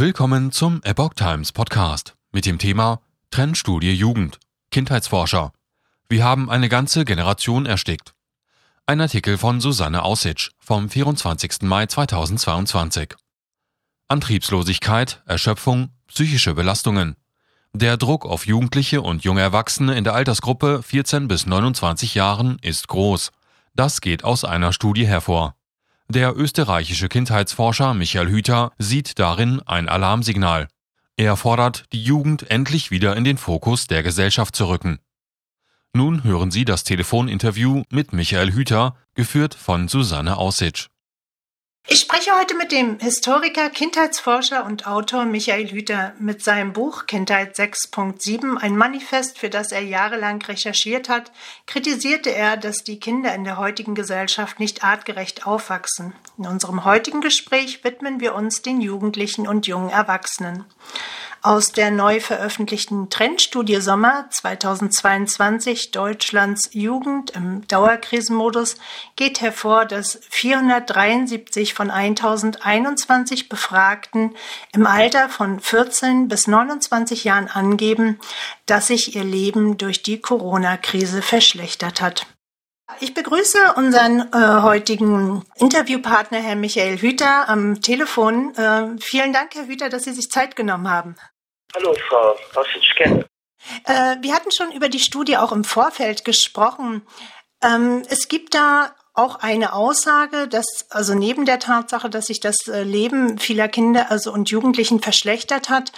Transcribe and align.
Willkommen 0.00 0.50
zum 0.50 0.80
Epoch 0.82 1.12
Times 1.12 1.52
Podcast 1.52 2.16
mit 2.32 2.46
dem 2.46 2.56
Thema 2.56 3.02
Trendstudie 3.30 3.92
Jugend. 3.92 4.38
Kindheitsforscher. 4.70 5.52
Wir 6.08 6.24
haben 6.24 6.48
eine 6.48 6.70
ganze 6.70 7.04
Generation 7.04 7.66
erstickt. 7.66 8.14
Ein 8.86 9.02
Artikel 9.02 9.36
von 9.36 9.60
Susanne 9.60 10.02
Aussitsch 10.02 10.52
vom 10.58 10.88
24. 10.88 11.60
Mai 11.64 11.84
2022. 11.84 13.14
Antriebslosigkeit, 14.08 15.22
Erschöpfung, 15.26 15.90
psychische 16.06 16.54
Belastungen. 16.54 17.16
Der 17.74 17.98
Druck 17.98 18.24
auf 18.24 18.46
Jugendliche 18.46 19.02
und 19.02 19.22
junge 19.24 19.42
Erwachsene 19.42 19.98
in 19.98 20.04
der 20.04 20.14
Altersgruppe 20.14 20.82
14 20.82 21.28
bis 21.28 21.44
29 21.44 22.14
Jahren 22.14 22.58
ist 22.62 22.88
groß. 22.88 23.32
Das 23.74 24.00
geht 24.00 24.24
aus 24.24 24.46
einer 24.46 24.72
Studie 24.72 25.06
hervor. 25.06 25.56
Der 26.10 26.36
österreichische 26.36 27.08
Kindheitsforscher 27.08 27.94
Michael 27.94 28.26
Hüter 28.26 28.72
sieht 28.78 29.20
darin 29.20 29.62
ein 29.64 29.88
Alarmsignal. 29.88 30.66
Er 31.16 31.36
fordert, 31.36 31.84
die 31.92 32.02
Jugend 32.02 32.50
endlich 32.50 32.90
wieder 32.90 33.16
in 33.16 33.22
den 33.22 33.38
Fokus 33.38 33.86
der 33.86 34.02
Gesellschaft 34.02 34.56
zu 34.56 34.66
rücken. 34.66 34.98
Nun 35.92 36.24
hören 36.24 36.50
Sie 36.50 36.64
das 36.64 36.82
Telefoninterview 36.82 37.84
mit 37.90 38.12
Michael 38.12 38.50
Hüter, 38.50 38.96
geführt 39.14 39.54
von 39.54 39.86
Susanne 39.86 40.36
Aussitsch. 40.36 40.88
Ich 41.88 42.00
spreche 42.00 42.38
heute 42.38 42.54
mit 42.54 42.72
dem 42.72 43.00
Historiker, 43.00 43.70
Kindheitsforscher 43.70 44.64
und 44.64 44.86
Autor 44.86 45.24
Michael 45.24 45.70
Hüter 45.70 46.12
mit 46.18 46.44
seinem 46.44 46.72
Buch 46.72 47.06
Kindheit 47.06 47.56
6.7, 47.56 48.58
ein 48.58 48.76
Manifest, 48.76 49.38
für 49.38 49.48
das 49.48 49.72
er 49.72 49.80
jahrelang 49.80 50.42
recherchiert 50.42 51.08
hat, 51.08 51.32
kritisierte 51.66 52.30
er, 52.30 52.56
dass 52.56 52.84
die 52.84 53.00
Kinder 53.00 53.34
in 53.34 53.44
der 53.44 53.56
heutigen 53.56 53.94
Gesellschaft 53.94 54.60
nicht 54.60 54.84
artgerecht 54.84 55.46
aufwachsen. 55.46 56.12
In 56.38 56.46
unserem 56.46 56.84
heutigen 56.84 57.22
Gespräch 57.22 57.82
widmen 57.82 58.20
wir 58.20 58.34
uns 58.34 58.62
den 58.62 58.80
Jugendlichen 58.80 59.48
und 59.48 59.66
jungen 59.66 59.90
Erwachsenen. 59.90 60.66
Aus 61.42 61.72
der 61.72 61.90
neu 61.90 62.20
veröffentlichten 62.20 63.08
Trendstudie 63.08 63.80
Sommer 63.80 64.26
2022 64.28 65.90
Deutschlands 65.90 66.68
Jugend 66.72 67.30
im 67.30 67.66
Dauerkrisenmodus 67.66 68.76
geht 69.16 69.40
hervor, 69.40 69.86
dass 69.86 70.20
473 70.28 71.72
von 71.72 71.90
1021 71.90 73.48
Befragten 73.48 74.34
im 74.74 74.86
Alter 74.86 75.30
von 75.30 75.60
14 75.60 76.28
bis 76.28 76.46
29 76.46 77.24
Jahren 77.24 77.48
angeben, 77.48 78.20
dass 78.66 78.88
sich 78.88 79.16
ihr 79.16 79.24
Leben 79.24 79.78
durch 79.78 80.02
die 80.02 80.20
Corona-Krise 80.20 81.22
verschlechtert 81.22 82.02
hat. 82.02 82.26
Ich 82.98 83.14
begrüße 83.14 83.74
unseren 83.76 84.28
äh, 84.32 84.62
heutigen 84.62 85.42
Interviewpartner, 85.56 86.38
Herrn 86.38 86.60
Michael 86.60 86.98
Hüter, 86.98 87.48
am 87.48 87.80
Telefon. 87.80 88.54
Äh, 88.56 88.88
vielen 88.98 89.32
Dank, 89.32 89.54
Herr 89.54 89.66
Hüter, 89.66 89.88
dass 89.88 90.04
Sie 90.04 90.12
sich 90.12 90.30
Zeit 90.30 90.56
genommen 90.56 90.90
haben. 90.90 91.14
Hallo, 91.76 91.94
Frau 92.08 92.36
gerne. 92.96 93.26
Äh, 93.84 94.16
wir 94.20 94.34
hatten 94.34 94.50
schon 94.50 94.72
über 94.72 94.88
die 94.88 94.98
Studie 94.98 95.36
auch 95.36 95.52
im 95.52 95.64
Vorfeld 95.64 96.24
gesprochen. 96.24 97.06
Ähm, 97.62 98.02
es 98.08 98.28
gibt 98.28 98.54
da 98.54 98.94
auch 99.12 99.36
eine 99.36 99.74
Aussage, 99.74 100.48
dass 100.48 100.86
also 100.90 101.14
neben 101.14 101.44
der 101.44 101.58
Tatsache, 101.58 102.08
dass 102.08 102.26
sich 102.26 102.40
das 102.40 102.68
äh, 102.68 102.82
Leben 102.82 103.38
vieler 103.38 103.68
Kinder 103.68 104.10
also 104.10 104.32
und 104.32 104.50
Jugendlichen 104.50 105.00
verschlechtert 105.00 105.68
hat, 105.68 105.92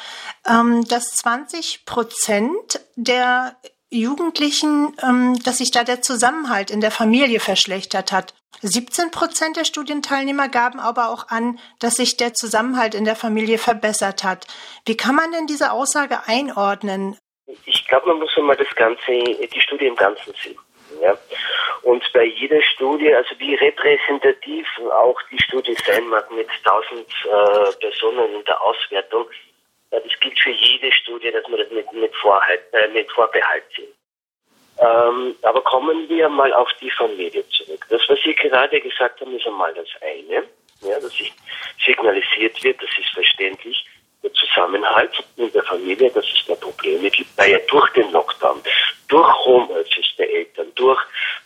ähm, 0.46 0.86
dass 0.88 1.10
20 1.16 1.84
Prozent 1.84 2.80
der 2.96 3.56
Jugendlichen, 3.92 4.96
ähm, 5.02 5.38
dass 5.44 5.58
sich 5.58 5.70
da 5.70 5.84
der 5.84 6.02
Zusammenhalt 6.02 6.70
in 6.70 6.80
der 6.80 6.90
Familie 6.90 7.40
verschlechtert 7.40 8.10
hat. 8.12 8.34
17 8.62 9.10
Prozent 9.10 9.56
der 9.56 9.64
Studienteilnehmer 9.64 10.48
gaben 10.48 10.80
aber 10.80 11.08
auch 11.08 11.28
an, 11.28 11.58
dass 11.80 11.96
sich 11.96 12.16
der 12.16 12.32
Zusammenhalt 12.32 12.94
in 12.94 13.04
der 13.04 13.16
Familie 13.16 13.58
verbessert 13.58 14.24
hat. 14.24 14.46
Wie 14.86 14.96
kann 14.96 15.16
man 15.16 15.32
denn 15.32 15.46
diese 15.46 15.72
Aussage 15.72 16.20
einordnen? 16.26 17.18
Ich 17.66 17.86
glaube, 17.88 18.08
man 18.08 18.20
muss 18.20 18.30
einmal 18.36 18.56
das 18.56 18.72
Ganze, 18.76 19.12
die 19.12 19.60
Studie 19.60 19.86
im 19.86 19.96
Ganzen 19.96 20.32
sehen. 20.42 20.58
Ja. 21.00 21.16
Und 21.82 22.04
bei 22.12 22.24
jeder 22.24 22.62
Studie, 22.62 23.12
also 23.12 23.34
wie 23.38 23.54
repräsentativ 23.54 24.66
auch 24.92 25.20
die 25.30 25.42
Studie 25.42 25.76
sein 25.84 26.06
mag 26.08 26.30
mit 26.30 26.48
1000 26.64 27.00
äh, 27.00 27.72
Personen 27.80 28.34
in 28.36 28.44
der 28.44 28.62
Auswertung, 28.62 29.26
das 30.00 30.20
gilt 30.20 30.38
für 30.38 30.50
jede 30.50 30.90
Studie, 30.92 31.30
dass 31.30 31.46
man 31.48 31.58
das 31.58 31.70
mit, 31.70 31.92
mit, 31.92 32.14
Vorhalt, 32.16 32.62
äh, 32.72 32.88
mit 32.88 33.10
Vorbehalt 33.12 33.64
sieht. 33.76 33.94
Ähm, 34.78 35.36
aber 35.42 35.60
kommen 35.62 36.08
wir 36.08 36.28
mal 36.28 36.52
auf 36.54 36.68
die 36.80 36.90
Familie 36.90 37.46
zurück. 37.50 37.86
Das, 37.90 38.00
was 38.08 38.18
Sie 38.24 38.34
gerade 38.34 38.80
gesagt 38.80 39.20
haben, 39.20 39.36
ist 39.36 39.46
einmal 39.46 39.72
das 39.74 39.88
eine, 40.00 40.44
ja, 40.80 40.98
dass 40.98 41.12
signalisiert 41.84 42.62
wird, 42.64 42.82
das 42.82 42.90
ist 42.98 43.10
verständlich, 43.10 43.86
der 44.22 44.32
Zusammenhalt 44.34 45.12
in 45.36 45.50
der 45.52 45.62
Familie, 45.64 46.10
dass 46.10 46.24
es 46.24 46.46
da 46.46 46.54
Probleme 46.54 47.10
gibt, 47.10 47.36
weil 47.36 47.50
ja 47.50 47.58
durch 47.68 47.90
den 47.90 48.10
Lockdown, 48.12 48.62
durch 49.08 49.44
Homeoffice 49.44 50.14
der 50.16 50.30
Eltern, 50.30 50.72
durch 50.76 51.00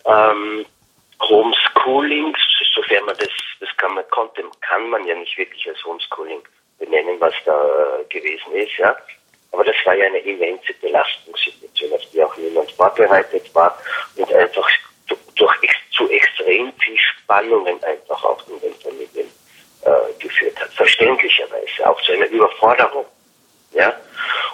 ähm, 0.05 0.67
Homeschooling, 1.23 2.37
sofern 2.75 3.05
man 3.07 3.17
das, 3.17 3.31
das 3.61 3.77
kann 3.79 3.95
man, 3.95 4.09
konnte, 4.11 4.45
kann 4.61 4.89
man 4.91 5.07
ja 5.07 5.15
nicht 5.15 5.37
wirklich 5.39 5.67
als 5.69 5.83
Homeschooling 5.85 6.43
benennen, 6.79 7.19
was 7.19 7.35
da 7.45 7.99
äh, 8.01 8.05
gewesen 8.09 8.53
ist, 8.53 8.66
ja. 8.79 8.97
Aber 9.53 9.65
das 9.65 9.77
war 9.85 9.95
ja 9.95 10.07
eine 10.07 10.19
immense 10.19 10.75
Belastungssituation, 10.81 11.93
auf 11.93 12.03
die 12.13 12.23
auch 12.23 12.37
niemand 12.37 12.71
vorbereitet 12.73 13.55
war 13.55 13.79
und 14.17 14.33
einfach 14.33 14.69
durch 15.35 15.57
zu 15.93 16.09
extrem 16.11 16.73
viel 16.75 16.99
Spannungen 16.99 17.83
einfach 17.85 18.23
auch 18.25 18.47
in 18.49 18.61
den 18.61 18.75
Familien 18.75 19.31
äh, 19.83 20.13
geführt 20.19 20.61
hat. 20.61 20.73
Verständlicherweise 20.75 21.89
auch 21.89 22.01
zu 22.03 22.13
einer 22.13 22.27
Überforderung. 22.27 23.07
Ja? 23.73 23.95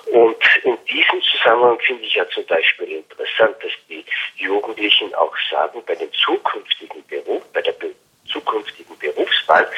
Und 0.06 0.36
in 0.64 0.76
diesem 0.86 1.22
Zusammenhang 1.22 1.78
finde 1.80 2.04
ich 2.04 2.14
ja 2.14 2.28
zum 2.30 2.44
Beispiel 2.46 2.92
interessant, 2.92 3.56
dass 3.62 3.72
die 3.88 4.04
Jugendlichen 4.36 5.14
auch 5.14 5.34
sagen, 5.50 5.82
bei 5.86 5.94
dem 5.94 6.12
zukünftigen 6.12 7.04
Beruf, 7.06 7.42
bei 7.52 7.62
der 7.62 7.72
be 7.72 7.94
zukünftigen 8.30 8.96
Berufswahl, 8.98 9.68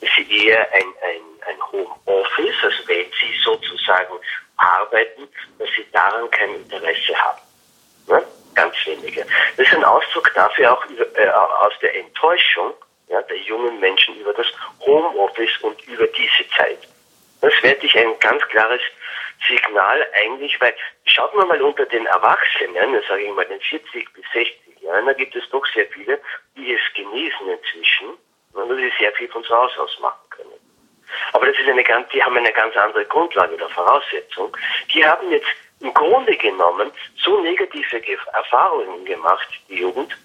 dass 0.00 0.10
sie 0.16 0.46
eher 0.46 0.60
ein, 0.72 0.86
ein, 1.02 1.22
ein 1.46 1.72
Homeoffice, 1.72 2.54
also 2.62 2.86
wenn 2.86 3.06
sie 3.20 3.34
sozusagen 3.42 4.14
arbeiten, 4.56 5.28
dass 5.58 5.68
sie 5.76 5.84
daran 5.92 6.30
kein 6.30 6.54
Interesse 6.54 7.16
haben. 7.16 7.40
Ne? 8.08 8.22
Ganz 8.54 8.74
wenige. 8.84 9.26
Das 9.56 9.66
ist 9.66 9.74
ein 9.74 9.84
Ausdruck 9.84 10.30
dafür 10.34 10.72
auch 10.72 10.84
über, 10.86 11.06
äh, 11.18 11.28
aus 11.28 11.72
der 11.82 11.93
Enttäuschung 12.04 12.74
ja, 13.08 13.20
der 13.22 13.38
jungen 13.38 13.80
Menschen 13.80 14.18
über 14.18 14.32
das 14.32 14.46
Homeoffice 14.80 15.58
und 15.62 15.80
über 15.86 16.06
diese 16.06 16.48
Zeit. 16.56 16.78
Das 17.40 17.52
wäre 17.62 17.76
ich 17.76 17.96
ein 17.96 18.18
ganz 18.20 18.42
klares 18.48 18.80
Signal 19.46 20.06
eigentlich, 20.14 20.58
weil 20.60 20.74
schaut 21.04 21.34
man 21.34 21.48
mal 21.48 21.60
unter 21.60 21.84
den 21.86 22.06
Erwachsenen, 22.06 23.02
sage 23.06 23.22
ich 23.24 23.32
mal 23.32 23.44
den 23.44 23.60
40 23.60 24.12
bis 24.14 24.24
60 24.32 24.80
Jahren, 24.80 25.06
da 25.06 25.12
gibt 25.12 25.34
es 25.36 25.48
doch 25.50 25.64
sehr 25.74 25.86
viele, 25.86 26.20
die 26.56 26.72
es 26.72 26.80
genießen 26.94 27.48
inzwischen 27.48 28.08
und 28.52 28.76
die 28.76 28.92
sehr 28.98 29.12
viel 29.12 29.28
von 29.28 29.44
zu 29.44 29.54
Hause 29.54 29.80
aus 29.80 29.98
machen 30.00 30.30
können. 30.30 30.52
Aber 31.32 31.46
das 31.46 31.58
ist 31.58 31.68
eine 31.68 31.84
ganz, 31.84 32.08
die 32.10 32.22
haben 32.22 32.36
eine 32.36 32.52
ganz 32.52 32.76
andere 32.76 33.04
Grundlage 33.04 33.54
oder 33.54 33.68
Voraussetzung. 33.68 34.56
Die 34.92 35.04
haben 35.04 35.30
jetzt 35.30 35.46
im 35.80 35.92
Grunde 35.92 36.36
genommen 36.36 36.90
so 37.22 37.40
negative 37.40 38.00
Erfahrungen 38.32 39.04
gemacht, 39.04 39.48
die 39.68 39.80
Jugend, 39.80 40.16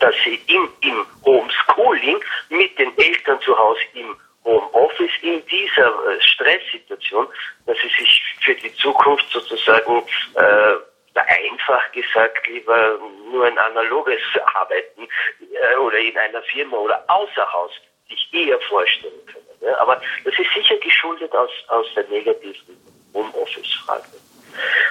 dass 0.00 0.14
sie 0.24 0.40
im, 0.46 0.68
im 0.80 1.06
Homeschooling 1.24 2.20
mit 2.48 2.78
den 2.78 2.96
Eltern 2.98 3.40
zu 3.40 3.56
Hause 3.56 3.80
im 3.94 4.16
Homeoffice 4.44 5.12
in 5.22 5.44
dieser 5.46 5.88
äh, 5.88 6.20
Stresssituation, 6.20 7.26
dass 7.66 7.78
sie 7.78 7.88
sich 7.88 8.22
für 8.40 8.54
die 8.54 8.74
Zukunft 8.74 9.26
sozusagen 9.30 10.02
äh, 10.34 10.76
einfach 11.14 11.92
gesagt 11.92 12.46
lieber 12.48 12.98
nur 13.30 13.46
ein 13.46 13.58
analoges 13.58 14.20
Arbeiten 14.54 15.08
äh, 15.40 15.76
oder 15.76 15.98
in 15.98 16.16
einer 16.18 16.42
Firma 16.42 16.76
oder 16.76 17.02
außer 17.08 17.52
Haus 17.52 17.72
sich 18.08 18.28
eher 18.32 18.60
vorstellen 18.60 19.26
können. 19.26 19.44
Ja, 19.60 19.78
aber 19.78 20.00
das 20.24 20.34
ist 20.38 20.52
sicher 20.54 20.76
geschuldet 20.76 21.34
aus, 21.34 21.50
aus 21.68 21.86
der 21.94 22.04
negativen 22.08 22.76
Homeoffice-Frage. 23.14 24.04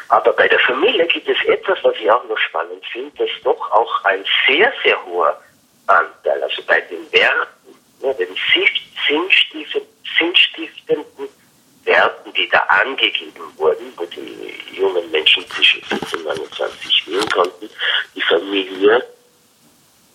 Aber 0.10 0.34
bei 0.34 0.48
der 0.48 0.60
Familie 0.60 1.06
gibt 1.08 1.28
es 1.28 1.38
etwas, 1.48 1.80
was 1.84 1.96
ich 1.96 2.10
auch 2.10 2.24
noch 2.28 2.38
spannend 2.38 2.86
finde, 2.92 3.12
dass 3.18 3.30
doch 3.44 3.72
auch 3.72 4.04
ein 4.06 4.24
sehr, 4.48 4.72
sehr 4.84 5.06
hoher 5.06 5.42
Anteil, 5.88 6.42
also 6.44 6.62
bei 6.64 6.82
den 6.82 7.12
Werten, 7.12 7.76
ja, 8.02 8.14
den 8.14 8.36
sinnstiftenden 10.18 11.30
Werten, 11.84 12.34
die 12.34 12.50
da 12.50 12.60
angegeben 12.60 13.58
wurden, 13.58 13.92
wo 13.98 14.06
die 14.06 14.56
jungen 14.72 15.10
Menschen 15.12 15.46
zwischen 15.50 15.82
15 15.84 16.20
und 16.20 16.26
29 16.26 17.08
wählen 17.08 17.30
konnten, 17.30 17.70
die 18.16 18.22
Familie 18.22 19.06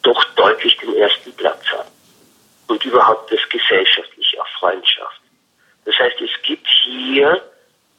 doch 0.02 0.24
deutlich 0.34 0.76
den 0.78 0.94
ersten 0.96 1.32
Platz 1.34 1.64
hat. 1.66 1.86
Und 2.68 2.84
überhaupt 2.84 3.30
das 3.32 3.40
Gesellschaft 3.48 4.08
Freundschaft. 4.58 5.20
Das 5.84 5.94
heißt, 5.98 6.20
es 6.20 6.42
gibt 6.42 6.66
hier 6.84 7.42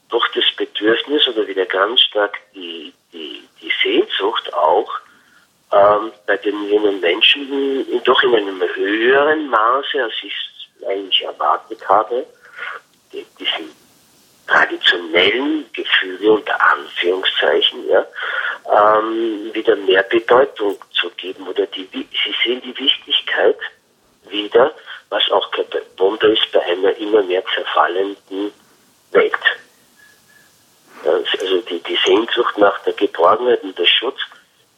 doch 0.09 0.27
das 0.29 0.43
Bedürfnis 0.55 1.27
oder 1.27 1.47
wieder 1.47 1.65
ganz 1.65 2.01
stark 2.01 2.39
die, 2.53 2.93
die, 3.13 3.43
die 3.61 3.71
Sehnsucht 3.83 4.53
auch 4.53 4.89
ähm, 5.71 6.11
bei 6.25 6.37
den 6.37 6.67
jungen 6.69 6.99
Menschen, 6.99 7.85
doch 8.03 8.23
in 8.23 8.35
einem 8.35 8.61
höheren 8.61 9.49
Maße, 9.49 10.03
als 10.03 10.13
ich 10.23 10.33
es 10.33 10.87
eigentlich 10.87 11.21
erwartet 11.23 11.87
habe, 11.87 12.25
diesen 13.11 13.69
traditionellen 14.47 15.65
Gefühle 15.73 16.31
unter 16.31 16.59
Anführungszeichen 16.59 17.87
ja, 17.87 18.05
ähm, 18.71 19.53
wieder 19.53 19.75
mehr 19.75 20.03
Bedeutung 20.03 20.77
zu 20.99 21.09
geben 21.11 21.47
oder 21.47 21.65
die, 21.67 21.87
sie 21.93 22.35
sehen 22.43 22.61
die 22.61 22.77
Wichtigkeit 22.77 23.57
wieder, 24.27 24.73
was 25.09 25.29
auch 25.31 25.51
kein 25.51 25.65
Wunder 25.97 26.29
ist 26.29 26.51
bei 26.51 26.61
einer 26.63 26.95
immer 26.97 27.21
mehr 27.23 27.43
zerfallenden 27.53 28.51
Welt. 29.11 29.33
Also 31.05 31.61
die, 31.61 31.79
die 31.79 31.97
Sehnsucht 32.05 32.57
nach 32.57 32.79
der 32.83 32.93
Geborgenheit 32.93 33.63
und 33.63 33.77
der 33.77 33.85
Schutz 33.85 34.19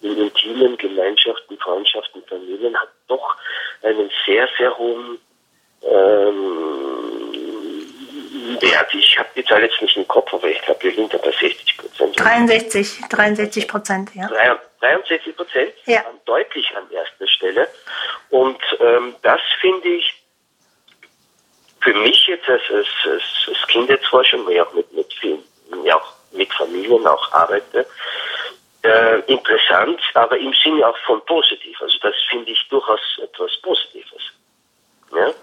in 0.01 0.17
intimen 0.17 0.77
Gemeinschaften, 0.77 1.57
Freundschaften, 1.59 2.23
Familien 2.27 2.75
hat 2.75 2.89
doch 3.07 3.35
einen 3.83 4.09
sehr, 4.25 4.47
sehr 4.57 4.77
hohen 4.77 5.19
ähm, 5.83 7.11
Wert. 8.59 8.93
Ich 8.93 9.17
habe 9.17 9.29
die 9.35 9.43
Zahl 9.45 9.63
jetzt 9.63 9.81
nicht 9.81 9.97
im 9.97 10.07
Kopf, 10.07 10.33
aber 10.33 10.47
ich 10.47 10.61
glaube, 10.61 10.83
wir 10.83 10.93
sind 10.93 11.13
da 11.13 11.17
bei 11.17 11.31
60 11.31 11.77
Prozent. 11.77 12.19
63, 12.19 13.01
63 13.09 13.67
Prozent, 13.67 14.15
ja. 14.15 14.27
63 14.79 15.35
Prozent, 15.35 15.73
ja. 15.85 16.03
deutlich 16.25 16.71
an 16.75 16.89
erster 16.91 17.27
Stelle. 17.27 17.67
Und 18.29 18.59
ähm, 18.79 19.15
das 19.21 19.39
finde 19.59 19.87
ich 19.89 20.13
für 21.81 21.93
mich 21.93 22.27
jetzt 22.27 22.47
als, 22.47 22.61
als, 22.71 22.87
als, 23.05 23.67
Kindheitsforscher, 23.67 24.43
wo 24.45 24.49
ich 24.49 24.61
auch 24.61 24.73
mit, 24.73 24.91
mit 24.93 25.11
vielen, 25.13 25.43
ja 25.83 25.97
auch 25.97 26.13
mit 26.31 26.51
Familien 26.53 27.05
auch 27.05 27.31
arbeite, 27.33 27.85
äh, 28.83 29.19
interessant, 29.31 30.01
aber 30.13 30.37
im 30.37 30.53
Sinne 30.63 30.87
auch 30.87 30.97
von 31.05 31.23
positiv. 31.25 31.79
Also 31.81 31.97
das 32.01 32.15
finde 32.29 32.51
ich 32.51 32.67
durchaus 32.69 32.99
etwas 33.21 33.51
Positives. 33.61 34.23
Ja? 35.13 35.33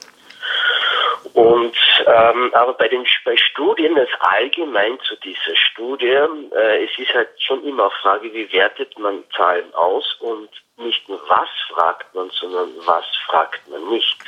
Und 1.35 1.77
ähm, 2.07 2.51
aber 2.55 2.73
bei 2.75 2.89
den 2.89 3.07
bei 3.25 3.37
Studien, 3.37 3.95
das 3.95 4.09
allgemein 4.21 4.99
zu 5.01 5.17
dieser 5.17 5.55
Studie, 5.57 6.07
äh, 6.07 6.85
es 6.85 6.99
ist 6.99 7.13
halt 7.15 7.29
schon 7.39 7.65
immer 7.65 7.85
eine 7.85 7.93
Frage, 8.03 8.33
wie 8.33 8.51
wertet 8.53 8.99
man 8.99 9.25
Zahlen 9.37 9.73
aus 9.75 10.17
und 10.21 10.49
nicht 10.77 11.09
nur 11.09 11.21
was 11.29 11.49
fragt 11.71 12.15
man, 12.15 12.31
sondern 12.31 12.71
was 12.87 13.05
fragt 13.27 13.69
man 13.69 13.89
nicht. 13.89 14.19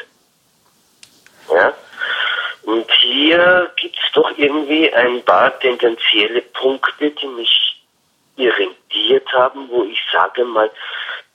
Ja? 1.52 1.72
Und 2.70 2.88
hier 3.00 3.72
gibt 3.74 3.96
es 3.96 4.12
doch 4.12 4.30
irgendwie 4.38 4.92
ein 4.92 5.24
paar 5.24 5.58
tendenzielle 5.58 6.40
Punkte, 6.40 7.10
die 7.10 7.26
mich 7.26 7.82
irritiert 8.36 9.26
haben, 9.32 9.68
wo 9.68 9.82
ich 9.82 9.98
sage 10.12 10.44
mal, 10.44 10.70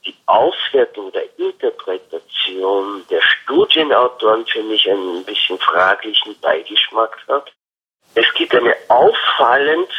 die 0.05 0.15
Auswertung 0.27 1.11
der 1.11 1.25
Interpretation 1.37 3.03
der 3.09 3.19
Studienautoren 3.19 4.45
für 4.45 4.63
mich 4.63 4.89
einen 4.89 5.25
bisschen 5.25 5.59
fraglichen 5.59 6.39
Beigeschmack 6.39 7.17
hat. 7.27 7.51
Es 8.13 8.33
gibt 8.35 8.55
eine 8.55 8.73
auffallend 8.88 9.91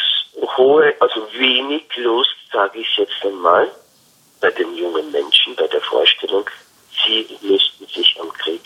hohe, 0.56 0.94
also 1.00 1.28
wenig 1.34 1.84
Lust, 1.96 2.34
sage 2.50 2.78
ich 2.78 2.96
jetzt 2.96 3.22
einmal, 3.22 3.70
bei 4.40 4.50
den 4.52 4.74
jungen 4.74 5.12
Menschen, 5.12 5.54
bei 5.54 5.66
der 5.66 5.82
Vorstellung, 5.82 6.48
sie 7.04 7.26
müssten 7.42 7.86
sich 7.88 8.18
am 8.18 8.32
Krieg 8.32 8.62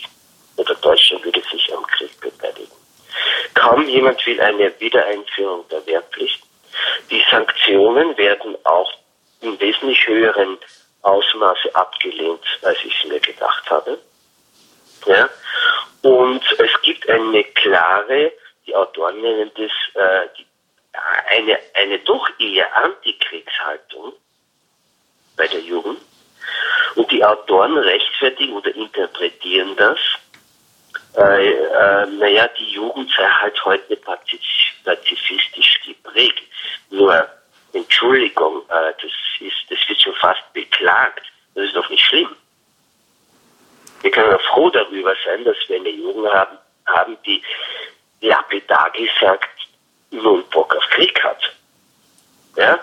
oder 0.61 0.75
Deutschland 0.75 1.25
würde 1.25 1.41
sich 1.51 1.75
am 1.75 1.87
Krieg 1.87 2.21
beteiligen. 2.21 2.71
Kaum 3.55 3.89
jemand 3.89 4.25
will 4.27 4.41
eine 4.41 4.79
Wiedereinführung 4.79 5.67
der 5.69 5.85
Wehrpflicht. 5.87 6.43
Die 7.11 7.25
Sanktionen 7.31 8.17
werden 8.19 8.57
auch 8.65 8.93
in 9.41 9.59
wesentlich 9.59 10.07
höheren 10.07 10.59
Ausmaße 11.03 11.75
abgelehnt, 11.75 12.45
als 12.63 12.79
ich 12.85 12.95
es 13.03 13.09
mir 13.09 13.21
gedacht 13.21 13.71
habe. 13.71 13.99
Ja? 15.07 15.31
Und 16.03 16.43
es 16.59 16.83
gibt 16.83 17.09
eine 17.09 17.43
klare, 17.43 18.33
die 18.67 18.77
Autoren 18.77 19.21
nennen 19.21 19.51
das, 19.55 19.71
äh, 19.95 20.29
die, 20.37 20.47
eine, 21.27 21.59
eine 21.75 21.99
doch 22.01 22.29
eher 22.39 22.77
Antikriegshaltung 22.77 24.13
bei 25.37 25.49
der 25.49 25.61
Jugend. 25.61 26.01
Und 26.97 27.11
die 27.11 27.25
Autoren 27.25 27.79
rechtfertigen 27.79 28.55
oder 28.55 28.75
interpretieren 28.75 29.75
das 29.77 29.99
äh, 31.17 31.51
äh, 31.51 32.07
naja, 32.07 32.49
die 32.59 32.73
Jugend 32.73 33.11
sei 33.17 33.29
halt 33.29 33.65
heute 33.65 33.97
pazifistisch 33.97 35.81
geprägt. 35.85 36.43
Nur, 36.91 37.29
Entschuldigung, 37.73 38.63
äh, 38.69 38.93
das, 39.01 39.11
ist, 39.41 39.71
das 39.71 39.79
wird 39.89 40.01
schon 40.01 40.15
fast 40.15 40.53
beklagt. 40.53 41.25
Das 41.55 41.65
ist 41.65 41.77
doch 41.77 41.89
nicht 41.91 42.05
schlimm. 42.05 42.35
Wir 44.03 44.11
können 44.11 44.31
ja 44.31 44.39
froh 44.39 44.71
darüber 44.71 45.15
sein, 45.25 45.45
dass 45.45 45.57
wir 45.69 45.77
eine 45.77 45.91
Jugend 45.91 46.33
haben, 46.33 46.59
haben 46.87 47.17
die 47.27 47.43
lapidar 48.21 48.91
gesagt 48.91 49.51
null 50.11 50.43
Bock 50.51 50.75
auf 50.75 50.85
Krieg 50.91 51.23
hat. 51.23 51.53
Ja? 52.57 52.79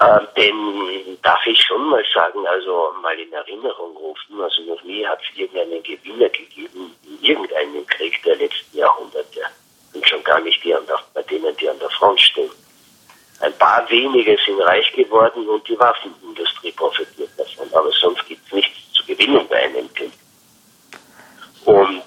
Ähm, 0.00 0.28
denn 0.36 1.18
darf 1.22 1.44
ich 1.46 1.60
schon 1.60 1.88
mal 1.88 2.04
sagen, 2.14 2.46
also 2.46 2.94
mal 3.02 3.18
in 3.18 3.32
Erinnerung 3.32 3.96
rufen, 3.96 4.40
also 4.40 4.62
noch 4.62 4.82
nie 4.82 5.06
hat 5.06 5.20
es 5.22 5.38
irgendeinen 5.38 5.82
Gewinner 5.82 6.28
gegeben 6.30 6.94
in 7.20 7.24
irgendeinem 7.24 7.86
Krieg 7.86 8.22
der 8.22 8.36
letzten 8.36 8.78
Jahrhunderte. 8.78 9.40
Und 9.92 10.08
schon 10.08 10.22
gar 10.24 10.40
nicht 10.40 10.62
die 10.62 10.74
an 10.74 10.86
der, 10.86 11.00
bei 11.14 11.22
denen, 11.22 11.56
die 11.56 11.68
an 11.68 11.78
der 11.78 11.90
Front 11.90 12.20
stehen. 12.20 12.50
Ein 13.40 13.56
paar 13.58 13.88
wenige 13.90 14.36
sind 14.44 14.60
reich 14.60 14.92
geworden 14.92 15.48
und 15.48 15.66
die 15.66 15.78
Waffenindustrie 15.78 16.72
profitiert 16.72 17.30
davon. 17.36 17.68
Aber 17.72 17.90
sonst 17.92 18.24
gibt 18.26 18.46
es 18.46 18.52
nichts 18.52 18.92
zu 18.92 19.04
gewinnen 19.06 19.46
bei 19.48 19.64
einem 19.64 19.92
Krieg. 19.94 20.12
Und 21.64 22.02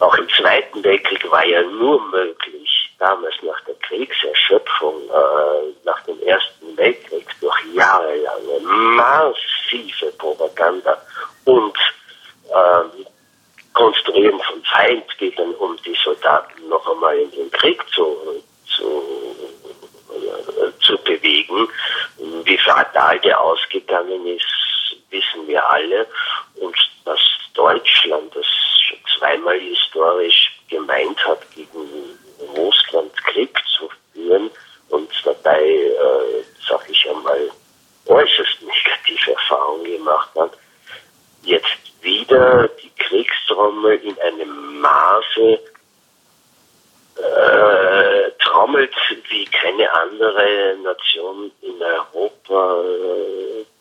auch 0.00 0.14
im 0.16 0.28
Zweiten 0.30 0.82
Weltkrieg 0.82 1.30
war 1.30 1.44
ja 1.44 1.62
nur 1.62 2.00
möglich, 2.10 2.90
damals 2.98 3.34
nach 3.42 3.60
der 3.62 3.74
Kriegserschöpfung, 3.76 5.08
äh, 5.08 5.84
nach 5.84 6.02
dem 6.04 6.20
Ersten 6.22 6.76
Weltkrieg, 6.76 7.26
durch 7.40 7.64
jahrelange 7.74 8.60
massive 8.60 10.12
Propaganda 10.18 11.00
und 11.44 11.76
äh, 12.48 13.04
Konstruieren 13.72 14.40
von 14.40 14.62
Feindbildern, 14.64 15.54
um 15.54 15.76
die 15.84 15.96
Soldaten 16.04 16.68
noch 16.68 16.86
einmal 16.90 17.16
in 17.16 17.30
den 17.30 17.50
Krieg 17.52 17.82
zu, 17.94 18.16
zu, 18.76 19.36
äh, 20.10 20.84
zu 20.84 20.98
bewegen. 20.98 21.68
Wie 22.44 22.58
fatal 22.58 23.20
der 23.20 23.40
ausgegangen 23.40 24.26
ist, 24.26 24.44
wissen 25.10 25.46
wir 25.46 25.66
alle. 25.68 26.06
Und 26.56 26.76
dass 27.04 27.20
Deutschland 27.54 28.34
das 28.34 28.46
schon 28.86 28.98
zweimal 29.18 29.58
historisch 29.58 30.52
gemeint 30.68 31.24
hat, 31.24 31.48
gegen 31.52 32.18
Russland 32.56 33.16
Krieg 33.24 33.56
zu 33.78 33.88
führen 34.12 34.50
und 34.88 35.10
dabei, 35.24 35.62
äh, 35.62 36.44
sag 36.68 36.90
ich 36.90 37.08
einmal, 37.08 37.50
äußerst 38.06 38.62
negative 38.62 39.32
Erfahrungen 39.32 39.84
gemacht 39.84 40.30
hat, 40.36 40.52
jetzt 41.44 41.90
wieder 42.02 42.68
die 42.82 42.90
Kriegstrommel 42.98 43.96
in 44.02 44.18
einem 44.20 44.80
Maße 44.80 45.58
äh, 47.16 48.30
trommelt 48.38 48.94
wie 49.28 49.44
keine 49.46 49.92
andere 49.92 50.76
Nation 50.82 51.50
in 51.60 51.82
Europa. 51.82 52.84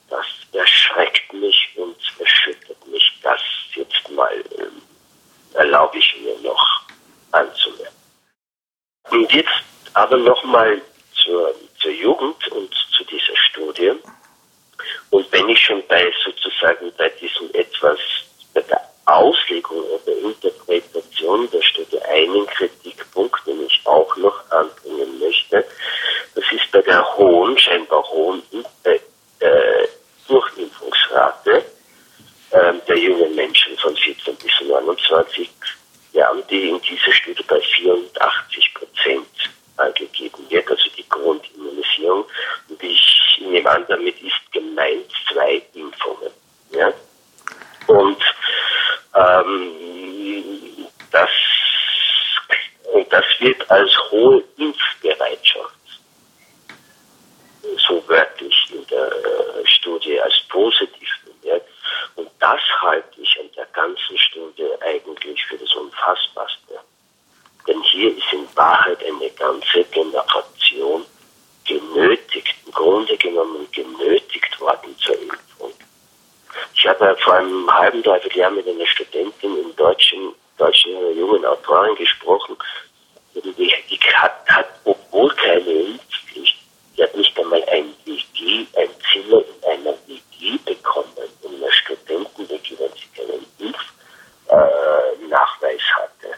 Das 0.10 0.26
erschreckt 0.54 1.32
mich 1.34 1.70
und 1.76 1.96
erschüttert 2.20 2.88
mich. 2.88 3.20
Das 3.22 3.42
jetzt 3.76 4.10
mal 4.10 4.34
äh, 4.34 5.58
erlaube 5.58 5.98
ich 5.98 6.16
mir 6.22 6.38
noch 6.50 6.82
anzumerken. 7.32 7.96
Und 9.12 9.32
jetzt 9.32 9.64
nochmal 10.50 10.82
zur, 11.24 11.54
zur 11.80 11.92
Jugend 11.92 12.48
und 12.52 12.74
zu 12.98 13.04
dieser 13.04 13.36
Studie. 13.50 13.94
Und 15.12 15.32
wenn 15.32 15.48
ich 15.50 15.60
schon 15.60 15.84
bei 15.88 16.12
sozusagen 16.26 16.92
bei 16.98 17.10
diesem 17.10 17.50
etwas, 17.54 18.00
bei 18.54 18.62
der 18.62 18.82
Auslegung 19.06 19.84
oder 19.84 20.18
Interpretation 20.18 21.50
der 21.52 21.62
Studie 21.62 22.02
einen 22.02 22.48
Kritikpunkt, 22.48 23.46
den 23.46 23.66
ich 23.66 23.80
auch 23.86 24.16
noch 24.18 24.50
anbringen 24.50 25.20
möchte, 25.20 25.66
das 26.34 26.46
ist 26.52 26.72
bei 26.72 26.82
der 26.82 27.18
hohen, 27.18 27.58
scheinbar 27.58 28.04
hohen 28.10 28.42
äh, 28.84 29.00
äh, 29.46 29.88
Durchimpfungsrate 30.28 31.64
äh, 32.52 32.74
der 32.88 32.98
jungen 32.98 33.36
Menschen 33.36 33.78
von 33.78 33.96
14 33.96 34.36
bis 34.36 34.68
29 34.68 35.50
Jahren, 36.14 36.44
die 36.50 36.70
in 36.70 36.82
dieser 36.82 37.14
Studie 37.14 37.44
bei 37.48 37.62
84 37.62 38.74
Prozent 38.74 39.39
angegeben 39.80 40.50
wird, 40.50 40.70
also 40.70 40.90
die 40.98 41.08
Grundimmunisierung. 41.08 42.26
Und 42.70 42.84
ich 42.84 43.42
nehme 43.42 43.70
an, 43.70 43.86
damit 43.88 44.22
ist 44.22 44.52
gemeint 44.52 45.12
zwei 45.32 45.62
Impfungen. 45.74 46.32
Ja? 46.72 46.94
Und 47.88 48.22
ähm, 49.16 50.88
das 51.12 51.30
und 52.94 53.12
das 53.14 53.26
wird 53.40 53.70
als 53.70 53.92
hohe 54.12 54.44
Impfbereitschaft 54.58 55.76
so 57.88 58.04
wörtlich 58.08 58.56
in 58.72 58.86
der 58.88 59.12
Studie 59.66 60.20
als 60.20 60.34
positiv 60.50 61.10
bemerkt. 61.26 61.68
Und 62.16 62.30
das 62.40 62.60
halte 62.82 63.22
ich 63.22 63.40
an 63.40 63.50
der 63.56 63.66
ganzen 63.68 64.18
Studie 64.18 64.68
eigentlich 64.82 65.46
für 65.46 65.58
das 65.58 65.74
Unfassbarste. 65.76 66.80
Denn 67.68 67.82
hier 67.84 68.18
ist 68.18 68.34
in 68.34 68.48
Wahrheit 68.56 68.80
Wahrheit 69.00 69.04
eine 69.04 69.30
ganze 69.32 69.84
Generation 69.92 71.06
genötigt, 71.66 72.56
im 72.66 72.72
Grunde 72.72 73.18
genommen 73.18 73.68
genötigt 73.72 74.60
worden 74.60 74.96
zur 74.98 75.20
Impfung. 75.22 75.74
Ich 76.74 76.88
habe 76.88 77.16
vor 77.20 77.36
einem 77.36 77.70
dreiviertel 78.40 78.42
Jahr 78.42 78.52
mit 78.52 78.68
einer 78.68 78.86
Studentin 78.88 79.58
im 79.60 79.76
deutschen, 79.76 80.34
deutschen 80.58 80.92
jungen 81.18 81.46
Autorin 81.46 81.96
gesprochen, 81.96 82.58
die, 83.36 84.00
hat, 84.14 84.48
hat, 84.50 84.68
obwohl 84.86 85.30
keine 85.36 85.70
Impfpflicht, 85.70 86.58
die 86.98 87.04
hat 87.04 87.16
nicht 87.16 87.38
einmal 87.38 87.64
ein 87.70 87.94
WG, 88.06 88.66
ein 88.76 88.90
Zimmer 89.12 89.42
in 89.42 89.64
einer 89.70 89.96
WG 90.08 90.58
bekommen, 90.66 91.12
in 91.44 91.56
einer 91.56 91.72
Studentenweg, 91.72 92.62
wenn 92.78 92.92
sie 92.94 93.08
keinen 93.16 93.46
Impfnachweis 94.48 95.82
äh, 95.82 95.94
hatte. 95.96 96.38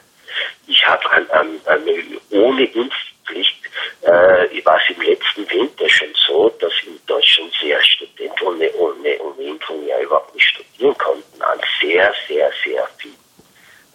Ich 0.67 0.85
habe 0.85 1.11
an, 1.11 1.29
an, 1.31 1.59
an, 1.65 1.83
ohne 2.31 2.63
Impfpflicht, 2.65 3.61
äh, 4.01 4.65
war 4.65 4.77
es 4.77 4.95
im 4.95 5.01
letzten 5.01 5.49
Winter 5.49 5.89
schon 5.89 6.13
so, 6.27 6.49
dass 6.59 6.71
in 6.85 6.99
Deutschland 7.05 7.51
sehr 7.61 7.81
Studenten 7.83 8.45
ohne, 8.45 8.71
ohne, 8.75 9.19
ohne 9.19 9.43
Impfung 9.43 9.85
ja 9.87 9.99
überhaupt 9.99 10.33
nicht 10.35 10.47
studieren 10.47 10.97
konnten, 10.97 11.41
an 11.41 11.59
sehr, 11.79 12.13
sehr, 12.27 12.51
sehr 12.63 12.87
vielen 12.97 13.15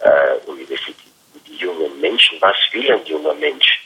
äh, 0.00 0.36
Universitäten. 0.46 1.12
Die 1.46 1.56
jungen 1.56 2.00
Ein 2.90 3.04
junger 3.06 3.34
Mensch? 3.34 3.80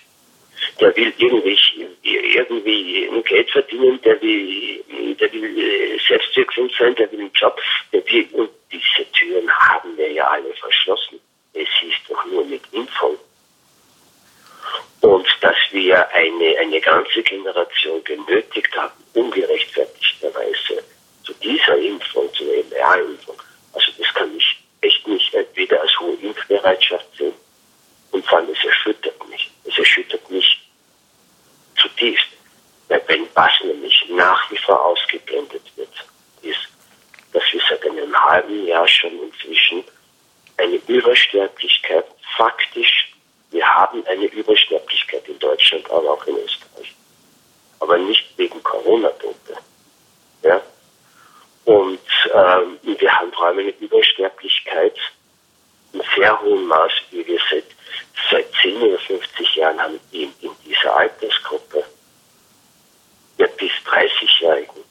Der 0.78 0.95
will 0.97 1.12
irgendwie, 1.19 1.59
irgendwie 2.02 3.00
Geld 3.30 3.50
verdienen, 3.50 4.00
der 4.02 4.21
will, 4.21 5.14
der 5.14 5.33
will 5.33 5.59
äh, 5.59 5.99
selbstwirksam 6.07 6.69
sein, 6.78 6.95
der 6.97 7.11
will 7.12 7.21
einen 7.21 7.33
Job, 7.33 7.59
der 7.92 8.04
will, 8.07 8.28
und 8.33 8.50
diese 8.73 9.11
Türen 9.12 9.50
haben 9.50 9.97
wir 9.97 10.11
ja 10.11 10.26
alle 10.28 10.52
verschlossen. 10.54 11.21
Es 11.54 11.69
ist 11.83 12.00
doch 12.09 12.25
nur 12.26 12.45
mit 12.45 12.62
Impfung. 12.73 13.16
Und 15.00 15.26
dass 15.40 15.57
wir 15.71 16.09
eine, 16.11 16.59
eine 16.59 16.80
ganze 16.80 17.23
Generation 17.23 18.02
genötigt 18.04 18.76
haben, 18.76 18.92
ungerechtfertigterweise 19.14 20.83
zu 21.25 21.33
dieser 21.35 21.76
Impfung, 21.76 22.33
zu 22.35 22.45
der 22.45 22.64
mRNA-Impfung. 22.64 23.40
Also 23.73 23.92
das 23.97 24.12
kann 24.14 24.37
ich 24.37 24.57
echt 24.80 25.07
nicht 25.07 25.33
entweder 25.35 25.80
als 25.80 26.00
hohe 26.00 26.14
Impfbereitschaft 26.14 27.07
sehen 27.16 27.35
und 28.11 28.26
vor 28.26 28.38
allem 28.38 28.50
es 28.50 28.64
erschüttert 28.64 29.28
mich. 29.28 29.50
Es 29.64 29.78
erschüttert 29.78 30.28
mich 30.30 30.61
zutiefst. 31.80 32.26
Weil 32.90 33.02
wenn 33.07 33.26
was 33.35 33.52
nämlich 33.62 34.04
nach 34.09 34.50
wie 34.50 34.59
vor 34.59 34.85
ausgeblendet 34.85 35.62
wird, 35.76 35.95
ist, 36.42 36.59
dass 37.33 37.42
wir 37.52 37.61
seit 37.69 37.87
einem 37.88 38.14
halben 38.21 38.66
Jahr 38.66 38.88
schon 38.88 39.12
inzwischen 39.23 39.85
eine 40.57 40.76
Übersterblichkeit 40.88 42.04
faktisch, 42.37 43.12
wir 43.52 43.66
haben 43.66 44.04
eine 44.07 44.26
Übersterblichkeit 44.26 45.28
in 45.28 45.38
Deutschland, 45.38 45.88
aber 45.88 46.14
auch 46.14 46.26
in 46.26 46.37
Österreich. 46.37 46.95
Aber 47.78 47.97
nicht 47.97 48.26
wegen 48.37 48.61
Corona-Tote. 48.62 49.57
Ja? 50.42 50.61
Und 51.64 52.00
ähm, 52.35 52.78
wir 52.83 53.12
haben 53.12 53.33
vor 53.33 53.47
allem 53.47 53.61
eine 53.61 53.71
Übersterblichkeit 53.71 54.97
in 55.92 56.02
sehr 56.16 56.40
hohem 56.40 56.66
Maß, 56.66 56.92
wie 57.12 57.25
wir 57.25 57.38
seit, 57.50 57.64
seit 58.30 58.47
10 58.62 58.83
oder 58.83 58.99
50 58.99 59.54
Jahren 59.54 59.80
haben 59.80 60.00
in, 60.11 60.33
in 60.40 60.50
dieser 60.64 60.97
Altersgruppe 60.97 61.85
der 63.38 63.47
bis 63.47 63.73
30-Jährigen. 63.87 64.85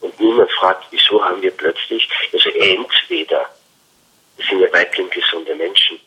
Und 0.00 0.18
niemand 0.20 0.50
fragt, 0.52 0.86
wieso 0.90 1.22
haben 1.22 1.42
wir 1.42 1.50
plötzlich, 1.50 2.08
also 2.32 2.50
entweder 2.50 3.50
weitgehend 4.78 5.10
gesunde 5.10 5.54
Menschen. 5.54 6.00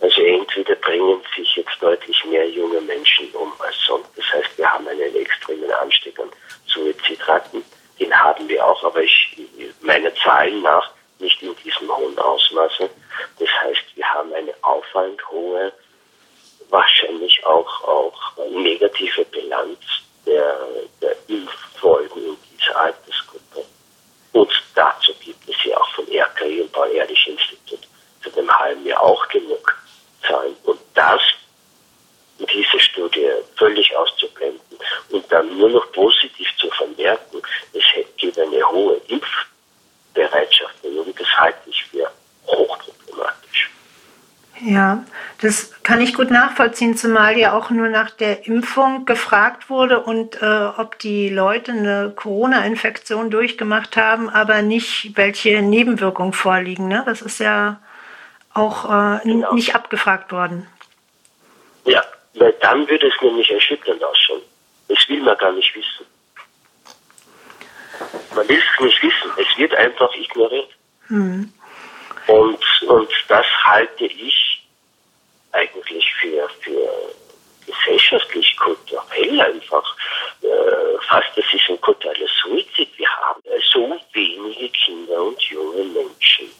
Also 0.00 0.22
entweder 0.22 0.76
bringen 0.76 1.20
sich 1.36 1.56
jetzt 1.56 1.76
deutlich 1.80 2.24
mehr 2.24 2.48
junge 2.48 2.80
Menschen 2.80 3.30
um 3.32 3.52
als 3.58 3.76
sonst. 3.86 4.08
Das 4.16 4.24
heißt, 4.32 4.56
wir 4.56 4.70
haben 4.72 4.88
einen 4.88 5.14
extremen 5.14 5.70
Anstieg 5.72 6.18
an 6.18 6.30
Suizidraten. 6.66 7.62
Den 7.98 8.14
haben 8.14 8.48
wir 8.48 8.64
auch, 8.64 8.82
aber 8.82 9.02
ich, 9.02 9.36
meine 9.82 10.12
Zahlen 10.14 10.62
nach 10.62 10.90
nicht 11.18 11.42
in 11.42 11.54
diesem 11.56 11.94
hohen 11.94 12.18
Ausmaße. 12.18 12.88
Das 13.38 13.48
heißt, 13.62 13.94
wir 13.94 14.06
haben 14.06 14.32
eine 14.32 14.54
auffallend 14.62 15.20
hohe, 15.30 15.70
wahrscheinlich 16.70 17.44
auch, 17.44 17.84
auch 17.84 18.36
negative 18.50 19.24
Bilanz 19.26 19.78
der, 20.24 20.56
der 21.02 21.14
Impffolgen 21.28 22.24
in 22.24 22.36
dieser 22.56 22.80
Altersgruppe. 22.80 23.66
Und 24.32 24.50
dazu 24.74 25.12
gibt 25.14 25.48
es 25.48 25.56
ja 25.64 25.76
auch 25.76 25.88
vom 25.94 26.06
RKI 26.06 26.62
und 26.62 26.72
Paul-Ehrlich-Institut 26.72 27.80
seit 28.22 28.36
einem 28.38 28.58
halben 28.58 28.86
Jahr 28.86 29.02
auch 29.02 29.26
genug 29.28 29.76
Zahlen. 30.26 30.54
Und 30.64 30.78
das 30.94 31.20
in 32.38 32.46
dieser 32.46 32.78
Studie 32.78 33.28
völlig 33.56 33.94
auszublenden 33.96 34.78
und 35.10 35.30
dann 35.30 35.58
nur 35.58 35.68
noch 35.70 35.92
positiv 35.92 36.48
zu 36.58 36.70
vermerken, 36.70 37.42
es 37.72 37.84
gibt 38.16 38.38
eine 38.38 38.70
hohe 38.70 39.00
Impfbereitschaft. 39.08 40.74
Und 40.84 41.20
das 41.20 41.28
halte 41.36 41.68
ich 41.68 41.84
für 41.84 42.10
hochproblematisch. 42.46 43.70
Ja, 44.62 45.04
das 45.40 45.72
kann 45.82 46.02
ich 46.02 46.12
gut 46.14 46.30
nachvollziehen, 46.30 46.96
zumal 46.96 47.38
ja 47.38 47.54
auch 47.54 47.70
nur 47.70 47.88
nach 47.88 48.10
der 48.10 48.46
Impfung 48.46 49.06
gefragt 49.06 49.70
wurde 49.70 50.00
und 50.00 50.42
äh, 50.42 50.68
ob 50.76 50.98
die 50.98 51.30
Leute 51.30 51.72
eine 51.72 52.12
Corona-Infektion 52.14 53.30
durchgemacht 53.30 53.96
haben, 53.96 54.28
aber 54.28 54.60
nicht, 54.60 55.12
welche 55.16 55.62
Nebenwirkungen 55.62 56.34
vorliegen. 56.34 56.88
Ne? 56.88 57.02
Das 57.06 57.22
ist 57.22 57.40
ja 57.40 57.80
auch 58.52 58.84
äh, 58.84 59.20
genau. 59.22 59.54
nicht 59.54 59.74
abgefragt 59.74 60.30
worden. 60.30 60.66
Ja, 61.84 62.04
weil 62.34 62.52
dann 62.60 62.86
würde 62.88 63.06
es 63.06 63.22
nämlich 63.22 63.50
erschütternd 63.50 64.04
ausschauen. 64.04 64.42
Das 64.88 65.08
will 65.08 65.22
man 65.22 65.38
gar 65.38 65.52
nicht 65.52 65.74
wissen. 65.74 66.06
Man 68.34 68.46
will 68.46 68.58
es 68.58 68.84
nicht 68.84 69.02
wissen. 69.02 69.30
Es 69.38 69.58
wird 69.58 69.74
einfach 69.74 70.14
ignoriert. 70.14 70.70
Hm. 71.06 71.50
Und, 72.26 72.82
und 72.86 73.10
das 73.28 73.46
halte 73.64 74.04
ich 74.04 74.49
eigentlich 75.52 76.12
für, 76.20 76.48
für 76.60 77.14
gesellschaftlich, 77.66 78.56
kulturell 78.56 79.40
einfach 79.40 79.96
äh, 80.42 80.98
fast, 81.08 81.28
das 81.36 81.44
ist 81.52 81.68
ein 81.68 81.80
kultureller 81.80 82.28
Suizid. 82.42 82.88
Wir 82.96 83.08
haben 83.08 83.42
so 83.72 83.98
wenige 84.12 84.68
Kinder 84.70 85.22
und 85.22 85.40
junge 85.42 85.84
Menschen 85.84 86.50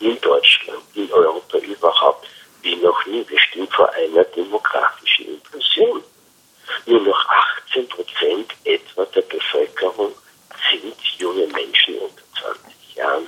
in 0.00 0.20
Deutschland, 0.20 0.82
in 0.94 1.12
Europa 1.12 1.58
überhaupt, 1.58 2.26
wie 2.62 2.76
noch 2.76 3.04
nie. 3.06 3.24
Wir 3.28 3.40
stehen 3.40 3.68
vor 3.68 3.90
einer 3.92 4.24
demografischen 4.24 5.34
Implosion. 5.34 6.02
Nur 6.86 7.00
noch 7.00 7.26
18 7.68 7.88
Prozent 7.88 8.52
etwa 8.64 9.04
der 9.06 9.22
Bevölkerung 9.22 10.14
sind 10.70 10.96
junge 11.18 11.46
Menschen 11.48 11.98
unter 11.98 12.22
20 12.40 12.94
Jahren. 12.94 13.26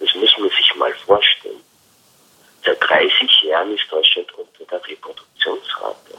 Das 0.00 0.14
muss 0.14 0.38
man 0.38 0.50
sich 0.50 0.74
mal 0.74 0.94
vorstellen. 1.06 1.62
Seit 2.64 2.80
30 3.64 3.64
Jahren 3.64 3.76
ist 3.76 3.90
Deutschland 3.90 4.32
unter 4.32 4.64
der 4.64 4.86
Reproduktionsrate. 4.86 6.18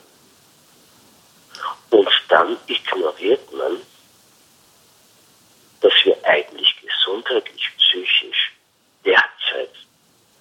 Und 1.92 2.10
dann 2.30 2.58
ignoriert 2.68 3.54
man, 3.54 3.82
dass 5.82 5.94
wir 6.04 6.18
eigentlich 6.24 6.76
gesundheitlich, 6.82 7.70
psychisch 7.78 8.52
derzeit 9.04 9.72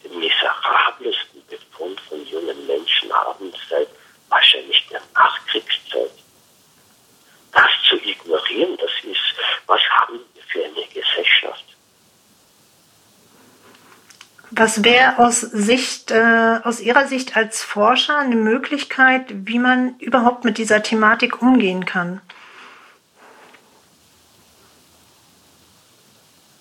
den 0.02 0.18
miserabelsten 0.18 1.46
Befund 1.46 2.00
von 2.00 2.26
jungen 2.26 2.66
Menschen 2.66 3.12
haben 3.12 3.52
seit 3.68 3.88
wahrscheinlich 4.28 4.87
der 4.90 5.02
Nachkriegszeit. 5.14 6.11
Das 7.52 7.70
zu 7.88 7.96
ignorieren, 7.96 8.76
das 8.78 8.90
ist, 9.04 9.34
was 9.66 9.80
haben 9.90 10.18
wir 10.34 10.42
für 10.42 10.64
eine 10.64 10.87
Gesellschaft? 10.88 11.64
Was 14.64 14.83
wäre 14.83 15.18
aus 15.18 15.42
Sicht, 15.42 16.11
äh, 16.11 16.59
aus 16.64 16.80
Ihrer 16.80 17.06
Sicht 17.06 17.37
als 17.37 17.62
Forscher 17.62 18.16
eine 18.16 18.35
Möglichkeit, 18.35 19.26
wie 19.28 19.59
man 19.59 19.99
überhaupt 19.99 20.47
mit 20.47 20.56
dieser 20.56 20.83
Thematik 20.83 21.42
umgehen 21.42 21.85
kann? 21.85 22.23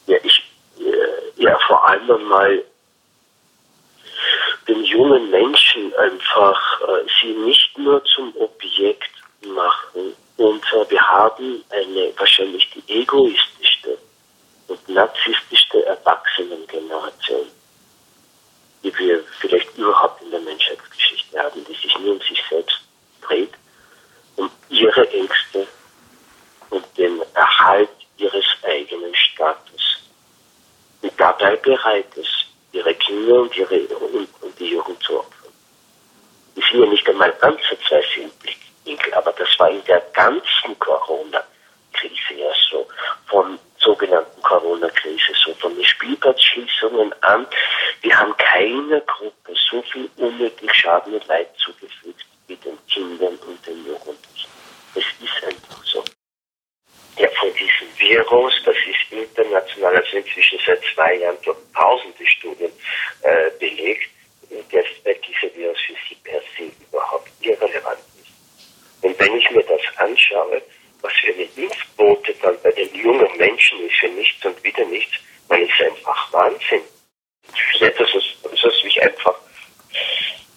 Ja, 0.05 0.17
ich, 0.22 0.43
äh, 0.79 1.41
ja, 1.41 1.57
vor 1.65 1.88
allem 1.88 2.12
einmal 2.12 2.65
den 4.67 4.83
jungen 4.83 5.31
Menschen 5.31 5.95
einfach 5.95 6.81
äh, 6.81 7.05
sie 7.22 7.31
nicht 7.31 7.77
nur 7.77 8.03
zum 8.03 8.36
Objekt 8.36 9.13
machen. 9.45 10.13
Und 10.36 10.65
äh, 10.74 10.89
wir 10.89 11.07
haben 11.07 11.63
eine 11.69 12.12
wahrscheinlich 12.17 12.69
die 12.69 13.00
egoistischste 13.00 13.98
und 14.67 14.89
narzisstischste 14.89 15.86
Erwachsenengeneration 15.86 17.48
die 18.83 18.97
wir 18.97 19.23
vielleicht 19.39 19.77
überhaupt 19.77 20.21
in 20.21 20.31
der 20.31 20.41
Menschheitsgeschichte 20.41 21.39
haben, 21.39 21.63
die 21.65 21.73
sich 21.73 21.97
nur 21.99 22.13
um 22.13 22.21
sich 22.21 22.43
selbst 22.49 22.79
dreht, 23.21 23.53
um 24.35 24.49
ihre 24.69 25.09
Ängste 25.11 25.67
und 26.69 26.85
den 26.97 27.21
Erhalt 27.33 27.89
ihres 28.17 28.45
eigenen 28.63 29.15
Status. 29.15 29.99
Und 31.01 31.13
dabei 31.17 31.55
bereit 31.57 32.15
ist, 32.15 32.45
ihre 32.71 32.93
Kinder 32.95 33.41
und, 33.41 33.55
ihre, 33.55 33.79
und, 33.79 34.29
und 34.41 34.59
die 34.59 34.69
einmal 37.07 37.33
ansatzweise 37.41 38.21
im 38.21 38.31
Blickwinkel, 38.31 39.13
aber 39.13 39.31
das 39.33 39.47
war 39.57 39.69
in 39.69 39.83
der 39.85 40.01
ganzen 40.13 40.77
Corona-Krise 42.03 42.39
ja 42.39 42.51
so, 42.69 42.88
von 43.27 43.60
sogenannten 43.79 44.41
Corona-Krise, 44.41 45.33
so 45.45 45.53
von 45.55 45.75
den 45.75 45.86
Spielplatzschließungen 45.86 47.13
an. 47.22 47.48
Wir 48.01 48.17
haben 48.17 48.36
keiner 48.38 49.01
Gruppe 49.01 49.53
so 49.69 49.81
viel 49.83 50.10
unnötig 50.17 50.74
Schaden 50.74 51.13
und 51.13 51.27
Leid 51.27 51.50
zugefügt 51.57 52.25
wie 52.48 52.55
den 52.57 52.77
Kindern 52.88 53.36
und 53.48 53.65
den 53.65 53.86
Jugendlichen. 53.86 54.50
Es 54.95 55.03
ist 55.22 55.45
einfach 55.45 55.83
so. 55.83 56.03
Der 57.17 57.29
von 57.31 57.50
diesem 57.53 57.88
Virus, 57.98 58.53
das 58.65 58.75
ist 58.75 59.12
international, 59.12 59.95
also 59.95 60.17
inzwischen 60.17 60.60
seit 60.65 60.81
zwei 60.95 61.15
Jahren 61.15 61.38
durch 61.43 61.57
tausende 61.75 62.25
Studien 62.25 62.72
äh, 63.22 63.50
belegt, 63.60 64.10
dass 64.50 64.86
dieser 65.05 65.55
Virus 65.55 65.77
für 65.86 65.95
sie 66.07 66.15
per 66.24 66.41
se 66.57 66.72
überhaupt 66.89 67.29
irrelevant 67.41 68.00
ist. 68.19 69.03
Und 69.03 69.19
wenn 69.19 69.38
ich 69.38 69.50
mir 69.51 69.63
das 69.63 69.81
anschaue, 69.98 70.62
was 71.03 71.13
für 71.13 71.33
eine 71.33 71.48
Impfquote 71.55 72.33
dann 72.41 72.57
bei 72.63 72.72
den 72.72 72.93
jungen 72.95 73.38
Menschen 73.38 73.86
ist, 73.86 73.95
für 74.00 74.07
nichts 74.07 74.43
und 74.45 74.63
wieder 74.63 74.86
nichts, 74.86 75.13
dann 75.50 75.62
ist 75.62 75.81
einfach 75.81 76.33
Wahnsinn. 76.33 76.81
Das 77.79 77.91
ist, 78.15 78.38
das 78.43 78.63
ist 78.63 78.83
mich 78.83 79.01
einfach, 79.01 79.36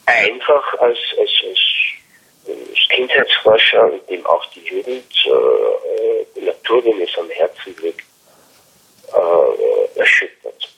einfach 0.06 0.74
als, 0.78 0.98
als, 1.18 1.30
als, 1.44 1.60
Kindheitsforscher 2.90 3.92
und 3.92 4.08
dem 4.08 4.24
auch 4.24 4.44
die 4.52 4.60
Jugend, 4.60 5.12
äh, 5.26 6.24
die 6.36 6.42
Natur, 6.42 6.80
die 6.80 6.94
mir 6.94 7.08
am 7.18 7.28
Herzen 7.28 7.76
liegt, 7.82 8.06
äh, 9.12 9.98
erschüttert. 9.98 10.68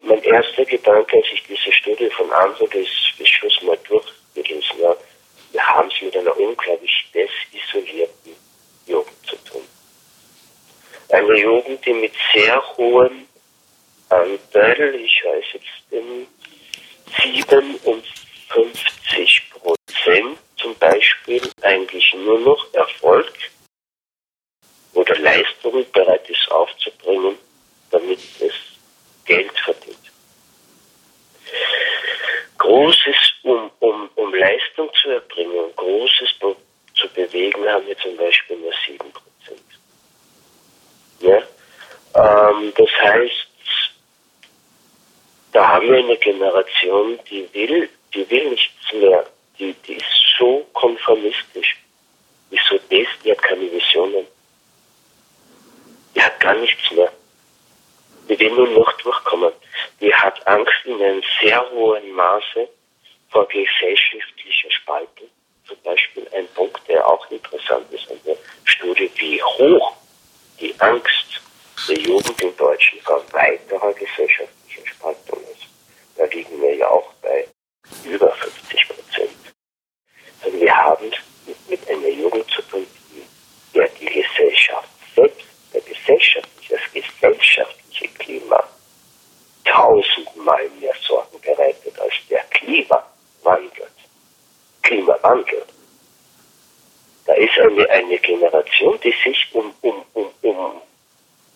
Mein 0.00 0.22
erster 0.22 0.64
Gedanke, 0.66 1.16
als 1.16 1.26
ich 1.32 1.42
diese 1.44 1.72
Studie 1.72 2.10
von 2.10 2.30
Anfang 2.30 2.68
bis, 2.68 2.88
bis 3.18 3.28
Schluss 3.28 3.62
mal 3.62 3.78
durchgelesen 3.88 4.84
habe, 4.84 4.98
wir 5.52 5.66
haben 5.66 5.88
es 5.88 6.02
mit 6.02 6.16
einer 6.16 6.36
unglaublich 6.38 7.10
desisolierten 7.14 8.21
Jugend 8.86 9.26
zu 9.26 9.36
tun. 9.44 9.62
Eine 11.10 11.38
Jugend, 11.38 11.84
die 11.84 11.92
mit 11.92 12.14
sehr 12.32 12.62
hohem 12.76 13.26
Anteil, 14.08 14.94
ich 14.94 15.22
weiß 15.24 15.44
jetzt 15.54 15.66
den 15.90 16.28
57 17.20 19.50
Prozent 19.50 20.38
zum 20.56 20.74
Beispiel, 20.76 21.42
eigentlich 21.62 22.14
nur 22.14 22.38
noch 22.40 22.72
Erfolg 22.74 23.32
oder 24.94 25.18
Leistung 25.18 25.84
bereit 25.92 26.28
ist 26.28 26.50
aufzubringen, 26.50 27.38
damit 27.90 28.18
es 28.40 28.52
Geld 29.24 29.56
verdient. 29.60 29.96
Großes, 32.58 33.16
um, 33.42 33.70
um, 33.80 34.10
um 34.14 34.34
Leistung 34.34 34.90
zu 35.00 35.10
erbringen, 35.10 35.74
Großes 35.76 36.38
zu 37.02 37.08
bewegen, 37.08 37.68
haben 37.68 37.86
wir 37.86 37.98
zum 37.98 38.16
Beispiel 38.16 38.56
nur 38.56 38.72
7%. 38.72 39.02
Ja? 41.20 41.42
Ähm, 42.14 42.72
das 42.76 42.90
heißt, 43.00 43.48
da 45.52 45.68
haben 45.68 45.90
wir 45.90 45.98
eine 45.98 46.16
Generation, 46.16 47.18
die 47.30 47.48
will, 47.52 47.88
die 48.14 48.28
will 48.30 48.50
nichts 48.50 48.92
mehr. 48.92 49.26
Die, 49.58 49.74
die 49.86 49.94
ist 49.94 50.06
so 50.38 50.66
konformistisch. 50.72 51.76
Die, 52.50 52.56
ist 52.56 52.66
so 52.68 52.78
des, 52.78 53.08
die 53.24 53.30
hat 53.30 53.42
keine 53.42 53.70
Visionen. 53.70 54.26
Die 56.14 56.22
hat 56.22 56.40
gar 56.40 56.54
nichts 56.54 56.90
mehr. 56.92 57.12
Die 58.28 58.38
will 58.38 58.50
nur 58.50 58.68
noch 58.68 58.92
durchkommen. 58.98 59.52
Die 60.00 60.14
hat 60.14 60.46
Angst 60.46 60.84
in 60.84 61.02
einem 61.02 61.22
sehr 61.40 61.70
hohen 61.70 62.12
Maße 62.12 62.68
vor 63.30 63.46
gesellschaftlicher 63.48 64.70
Spaltung. 64.70 65.28
Zum 65.72 65.82
Beispiel 65.84 66.28
ein 66.34 66.46
Punkt, 66.48 66.86
der 66.86 67.06
auch 67.08 67.30
interessant 67.30 67.90
ist 67.92 68.10
an 68.10 68.20
der 68.26 68.36
Studie, 68.64 69.10
wie 69.16 69.42
hoch 69.42 69.94
die 70.60 70.74
Angst 70.78 71.40
der 71.88 71.98
Jugend 71.98 72.42
in 72.42 72.54
Deutschland 72.58 73.02
vor 73.02 73.24
weiterer 73.32 73.94
gesellschaftlicher 73.94 74.86
Spaltung 74.86 75.40
ist. 75.50 75.66
Da 76.16 76.26
liegen 76.26 76.60
wir 76.60 76.74
ja 76.76 76.88
auch 76.90 77.10
bei 77.22 77.48
über 78.04 78.30
50 78.32 78.86
Prozent. 78.86 79.30
Also 80.44 80.60
wir 80.60 80.76
haben 80.76 81.10
mit, 81.46 81.70
mit 81.70 81.88
einer 81.88 82.08
Jugend 82.08 82.50
zu 82.50 82.60
tun, 82.62 82.86
die 83.10 83.78
ja 83.78 83.86
die 83.98 84.04
Gesellschaft 84.04 84.90
selbst, 85.16 85.46
der 85.72 85.80
gesellschaftliche, 85.80 86.74
das 86.74 86.92
gesellschaftliche 86.92 88.08
Klima 88.18 88.62
tausendmal 89.64 90.68
mehr 90.80 90.94
Sorgen 91.00 91.40
bereitet 91.40 91.98
als 91.98 92.12
der 92.28 92.42
Klimawandel. 92.50 93.91
Klimawandel. 94.82 95.62
Da 97.26 97.34
ist 97.34 97.58
eine, 97.58 97.88
eine 97.88 98.18
Generation, 98.18 98.98
die 99.02 99.14
sich 99.24 99.48
um, 99.52 99.72
um, 99.82 100.04
um, 100.14 100.30
um, 100.42 100.82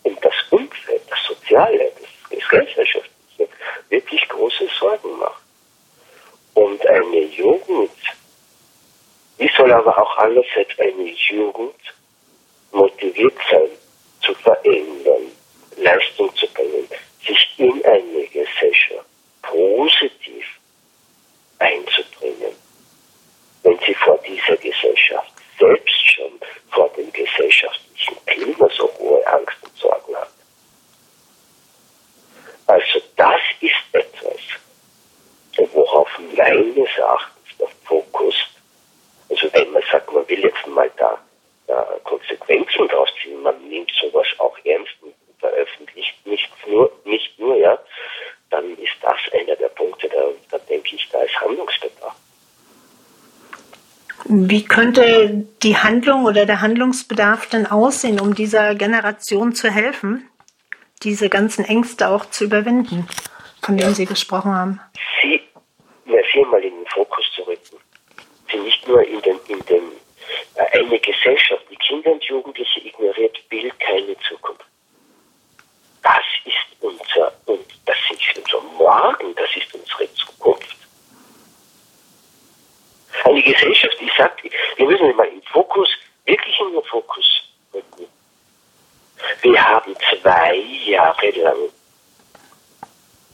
um 0.04 0.18
das 0.20 0.34
Umfeld, 0.50 1.02
das 1.10 1.18
Soziale, 1.26 1.92
das, 2.00 2.08
Gesellschaftliche 2.48 3.48
wirklich 3.88 4.28
große 4.28 4.68
Sorgen 4.78 5.18
macht. 5.18 5.42
Und 6.54 6.86
eine 6.86 7.24
Jugend, 7.24 7.90
wie 9.38 9.50
soll 9.56 9.72
aber 9.72 9.96
auch 9.98 10.16
andererseits 10.18 10.78
eine 10.78 11.10
Jugend 11.10 11.74
motiviert 12.72 13.36
sein, 13.50 13.68
zu 14.22 14.34
verändern, 14.34 15.30
Leistung 15.76 16.34
zu 16.36 16.46
bringen, 16.48 16.88
sich 17.26 17.54
in 17.58 17.84
eine 17.84 18.26
Gesellschaft 18.26 19.06
positiv 19.42 20.46
einzubringen, 21.58 22.54
wenn 23.62 23.78
sie 23.80 23.94
vor 23.94 24.18
dieser 24.18 24.56
Gesellschaft 24.56 25.32
selbst 25.58 26.14
schon 26.14 26.32
vor 26.70 26.88
dem 26.90 27.12
gesellschaftlichen 27.12 28.16
Klima 28.26 28.68
so 28.76 28.90
hohe 28.98 29.26
Angst 29.26 29.56
und 29.62 29.76
Sorgen 29.76 30.16
hat. 30.16 30.28
Also 32.66 33.00
das 33.16 33.40
ist 33.60 33.74
etwas, 33.92 34.40
worauf 35.72 36.08
meines 36.36 36.88
Erachtens 36.96 37.56
der 37.58 37.68
Fokus, 37.84 38.34
also 39.30 39.48
wenn 39.52 39.70
man 39.72 39.82
sagt, 39.90 40.12
man 40.12 40.28
will 40.28 40.40
jetzt 40.40 40.66
mal 40.66 40.90
da, 40.96 41.18
da 41.68 41.82
Konsequenzen 42.04 42.88
draus 42.88 43.08
ziehen, 43.22 43.40
man 43.42 43.56
nimmt 43.68 43.90
sowas 44.00 44.26
auch 44.38 44.56
ernst 44.64 44.92
und 45.02 45.14
veröffentlicht 45.38 46.14
nicht 46.26 46.50
nur, 46.66 46.90
nicht 47.04 47.38
nur, 47.38 47.56
ja, 47.56 47.78
dann 48.50 48.76
ist 48.78 48.96
das 49.00 49.16
einer 49.32 49.56
der 49.56 49.68
Punkte, 49.68 50.08
da, 50.08 50.24
da 50.50 50.58
denke 50.58 50.96
ich, 50.96 51.08
da 51.10 51.22
ist 51.22 51.40
Handlungsbedarf. 51.40 52.14
Wie 54.24 54.64
könnte 54.76 55.46
die 55.62 55.78
Handlung 55.78 56.26
oder 56.26 56.44
der 56.44 56.60
Handlungsbedarf 56.60 57.48
denn 57.48 57.66
aussehen, 57.66 58.20
um 58.20 58.34
dieser 58.34 58.74
Generation 58.74 59.54
zu 59.54 59.70
helfen, 59.70 60.28
diese 61.02 61.30
ganzen 61.30 61.64
Ängste 61.64 62.08
auch 62.08 62.26
zu 62.26 62.44
überwinden, 62.44 63.08
von 63.62 63.78
denen 63.78 63.90
ja. 63.90 63.94
Sie 63.94 64.04
gesprochen 64.04 64.52
haben? 64.52 64.80
Sie, 65.22 65.40
ja, 66.04 66.20
sie 66.30 66.42
mal 66.42 66.62
in 66.62 66.74
den 66.74 66.86
Fokus 66.88 67.24
zu 67.34 67.42
rücken. 67.44 67.78
Sie 68.52 68.58
nicht 68.58 68.86
nur 68.86 69.02
in 69.02 69.22
den, 69.22 69.38
in 69.48 69.64
den, 69.64 69.82
äh, 70.56 70.78
eine 70.78 70.98
Gesellschaft, 70.98 71.64
die 71.70 71.76
Kinder 71.76 72.12
und 72.12 72.22
Jugendliche 72.24 72.86
ignoriert, 72.86 73.38
will 73.48 73.72
keine 73.78 74.14
Zukunft. 74.28 74.66
Das 76.02 76.26
ist 76.44 76.82
unser, 76.82 77.32
und 77.46 77.64
das 77.86 77.96
ist 78.10 78.38
unser 78.38 78.60
Morgen, 78.76 79.34
das 79.36 79.48
ist 79.56 79.74
unsere 79.74 80.12
Zukunft. 80.12 80.76
Eine 83.24 83.42
Gesellschaft, 83.42 83.96
die 84.00 84.10
sagt, 84.16 84.42
wir 84.76 84.86
müssen 84.86 85.10
immer 85.10 85.26
im 85.26 85.42
Fokus, 85.42 85.88
wirklich 86.26 86.60
in 86.60 86.72
den 86.72 86.84
Fokus 86.84 87.24
rücken. 87.72 88.06
Wir 89.42 89.62
haben 89.62 89.96
zwei 90.10 90.56
Jahre 90.84 91.30
lang 91.30 91.56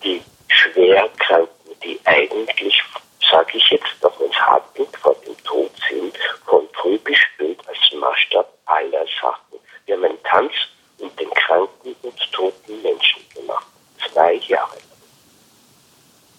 die 0.04 0.22
Schwerkranken, 0.48 1.80
die 1.82 2.00
eigentlich, 2.04 2.80
sage 3.28 3.58
ich 3.58 3.70
jetzt, 3.70 4.04
auch 4.04 4.18
wenn 4.20 4.30
es 4.30 4.36
hart 4.36 4.74
klingt, 4.74 4.96
vor 4.96 5.14
dem 5.26 5.36
Tod 5.44 5.70
sind, 5.90 6.16
von 6.46 6.68
früh 6.74 6.98
bis 6.98 7.18
spät 7.18 7.58
als 7.66 7.78
Maßstab 7.94 8.52
aller 8.66 9.06
Sachen. 9.20 9.58
Wir 9.86 9.96
haben 9.96 10.04
einen 10.04 10.22
Tanz 10.22 10.52
und 10.98 11.18
den 11.18 11.30
kranken 11.30 11.96
und 12.02 12.32
toten 12.32 12.82
Menschen 12.82 13.22
gemacht. 13.34 13.66
Zwei 14.12 14.34
Jahre 14.34 14.76
lang. 14.76 14.82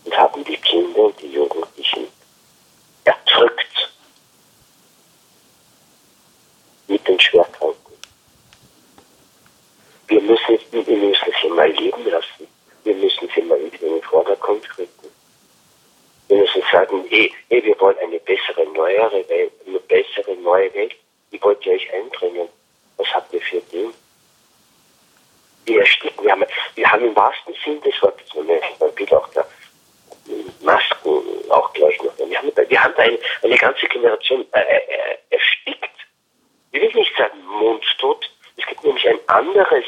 Und 0.06 0.18
haben 0.18 0.44
die 0.46 0.58
Kinder 0.58 1.00
und 1.00 1.22
die 1.22 1.34
Jugendlichen 1.34 2.08
erdrückt 3.04 3.92
mit 6.88 7.08
den 7.08 7.20
Schwerkranken. 7.20 7.94
Wir 10.08 10.22
wir 10.74 10.98
müssen 10.98 11.34
sie 11.42 11.50
mal 11.50 11.70
leben 11.70 12.06
lassen. 12.06 12.48
Wir 12.84 12.96
müssen 12.96 13.30
sie 13.34 13.42
mal 13.44 13.60
in 13.60 13.72
den 13.72 14.02
Vordergrund 14.02 14.68
rücken. 14.78 15.10
Wir 16.28 16.38
müssen 16.38 16.64
sagen, 16.72 17.06
hey, 17.10 17.32
hey, 17.50 17.64
wir 17.64 17.80
wollen 17.80 17.98
eine 18.00 18.20
bessere, 18.20 18.66
neuere 18.74 19.28
Welt, 19.30 19.52
eine 19.68 19.80
bessere, 19.80 20.36
neue 20.38 20.74
Welt. 20.74 20.96
Wie 21.30 21.42
wollt 21.42 21.66
ihr 21.66 21.74
euch 21.74 21.94
einbringen? 21.94 22.48
Was 22.98 23.08
habt 23.14 23.34
ihr 23.34 23.42
für 23.42 23.62
den? 23.62 23.94
Wir 25.66 25.80
ersticken. 25.80 26.24
Wir 26.24 26.32
haben, 26.32 26.46
wir 26.76 26.92
haben 26.92 27.06
im 27.06 27.16
wahrsten 27.16 27.54
Sinn 27.64 27.80
des 27.82 28.02
Wortes, 28.02 28.34
man 28.34 28.94
bitte 28.96 29.18
auch 29.18 29.28
da, 29.30 29.46
Masken 30.62 31.22
auch 31.50 31.72
gleich 31.74 32.02
noch. 32.02 32.18
Wir 32.18 32.38
haben, 32.38 32.52
wir 32.56 32.84
haben 32.84 32.96
ein, 32.96 33.18
eine 33.42 33.58
ganze 33.58 33.86
Generation 33.88 34.46
äh, 34.54 34.60
äh, 34.60 35.18
erstickt. 35.30 35.90
Ich 36.72 36.82
will 36.82 36.92
nicht 36.94 37.16
sagen 37.18 37.38
mundtot. 37.46 38.30
Es 38.63 38.69
gibt 38.69 38.84
nämlich 38.86 39.08
ein 39.10 39.19
anderes 39.28 39.84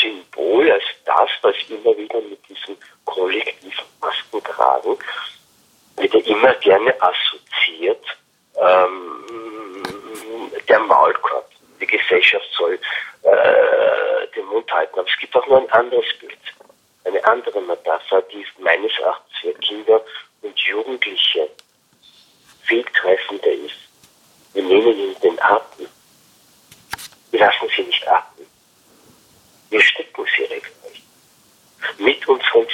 Symbol 0.00 0.70
als 0.70 0.84
das, 1.04 1.28
was 1.42 1.54
immer 1.68 1.96
wieder 1.96 2.20
mit 2.22 2.40
diesem 2.48 2.76
kollektiven 3.04 3.84
Maskentragen 4.00 4.96
wieder 5.98 6.26
immer 6.26 6.54
gerne 6.54 6.94
assoziiert. 7.00 8.04
Ähm, 8.56 9.82
der 10.68 10.78
Maulkorb. 10.80 11.50
Die 11.80 11.86
Gesellschaft 11.86 12.48
soll 12.56 12.78
äh, 13.22 14.26
den 14.34 14.46
Mund 14.46 14.72
halten. 14.72 14.98
Aber 14.98 15.08
es 15.08 15.18
gibt 15.18 15.36
auch 15.36 15.46
noch 15.46 15.60
ein 15.60 15.70
anderes 15.70 16.06
Bild, 16.18 16.38
eine 17.04 17.22
andere 17.24 17.60
Metapher, 17.60 18.22
die 18.22 18.46
meines 18.58 18.92
Erachtens 18.98 19.36
für 19.40 19.52
Kinder 19.54 20.00
und 20.40 20.58
Jugendliche 20.60 21.50
viel 22.62 22.84
treffender 22.84 23.52
ist. 23.52 23.76
Wir 24.54 24.62
nehmen 24.62 24.98
ihnen 24.98 25.20
den 25.20 25.42
Atem. 25.42 25.88
Wir 27.34 27.40
lassen 27.40 27.68
sie 27.74 27.82
nicht 27.82 28.06
atmen. 28.06 28.46
Wir 29.68 29.80
stecken 29.80 30.24
sie 30.36 30.42
regelrecht. 30.44 31.02
Mit 31.98 32.28
unseren 32.28 32.64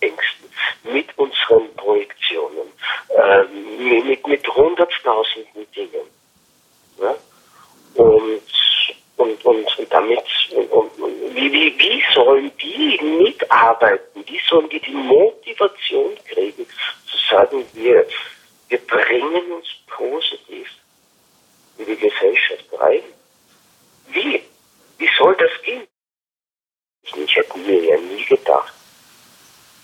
Ängsten, 0.00 0.50
mit 0.84 1.18
unseren 1.18 1.74
Projektionen, 1.74 2.72
äh, 3.10 3.42
mit, 3.44 4.26
mit 4.26 4.48
hunderttausenden 4.48 5.70
Dingen. 5.70 6.08
Ja? 6.98 7.14
Und, 7.96 8.42
und, 9.18 9.44
und, 9.44 9.78
und 9.78 9.92
damit, 9.92 10.24
und, 10.50 10.72
und, 10.72 11.34
wie, 11.34 11.52
wie, 11.52 11.78
wie 11.78 12.02
sollen 12.14 12.50
die 12.56 12.98
mitarbeiten? 13.02 14.24
Wie 14.26 14.40
sollen 14.48 14.70
die 14.70 14.80
die 14.80 14.92
Motivation 14.92 16.16
kriegen, 16.26 16.66
zu 17.10 17.18
sagen, 17.28 17.66
wir, 17.74 18.06
wir 18.70 18.78
bringen 18.78 19.52
uns 19.52 19.66
positiv 19.88 20.70
in 21.76 21.84
die 21.84 21.96
Gesellschaft 21.96 22.64
rein? 22.78 23.02
Wie? 24.08 24.42
Wie 24.98 25.10
soll 25.18 25.36
das 25.36 25.50
gehen? 25.62 25.86
Ich 27.02 27.36
hätte 27.36 27.58
mir 27.58 27.84
ja 27.84 27.96
nie 27.98 28.24
gedacht, 28.24 28.72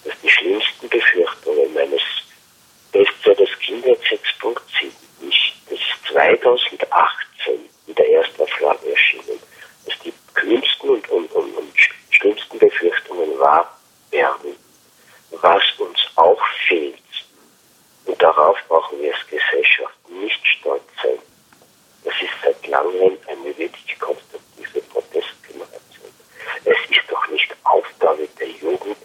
dass 0.05 0.15
die 0.21 0.31
schlimmsten 0.31 0.89
Befürchtungen 0.89 1.73
meines 1.75 2.03
Bestsellers 2.91 3.59
Kinder 3.61 3.93
6.7 3.93 4.91
nicht 5.21 5.55
das 5.71 5.79
2018 6.13 7.69
in 7.87 7.95
der 7.95 8.09
Erstauflage 8.11 8.91
erschienen, 8.91 9.41
dass 9.87 9.99
die 10.01 10.13
kühnsten 10.35 10.91
und, 10.91 11.09
und, 11.11 11.33
und, 11.33 11.57
und 11.57 11.73
schlimmsten 12.11 12.59
Befürchtungen 12.59 13.39
wahr 13.39 13.79
werden. 14.11 14.57
Was 15.31 15.63
uns 15.79 15.99
auch 16.17 16.43
fehlt, 16.69 16.99
und 18.05 18.21
darauf 18.21 18.59
brauchen 18.69 19.01
wir 19.01 19.15
als 19.15 19.27
Gesellschaft 19.27 19.97
nicht 20.11 20.47
stolz 20.47 20.83
sein, 21.03 21.19
das 22.05 22.15
ist 22.21 22.33
seit 22.43 22.67
langem 22.67 23.17
eine 23.29 23.57
wirklich 23.57 23.99
konstruktive 23.99 24.81
Protestgeneration. 24.83 26.11
Es 26.65 26.77
ist 26.91 27.09
doch 27.09 27.27
nicht 27.29 27.55
Aufgabe 27.63 28.29
der 28.39 28.49
Jugend, 28.49 28.97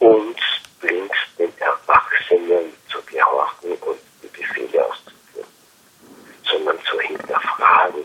uns 0.00 0.38
blind 0.80 1.12
den 1.38 1.52
Erwachsenen 1.58 2.74
zu 2.90 3.00
gehorchen 3.02 3.72
und 3.72 3.98
die 4.22 4.28
Befehle 4.28 4.84
auszuführen, 4.84 5.48
sondern 6.44 6.78
zu 6.84 7.00
hinterfragen 7.00 8.04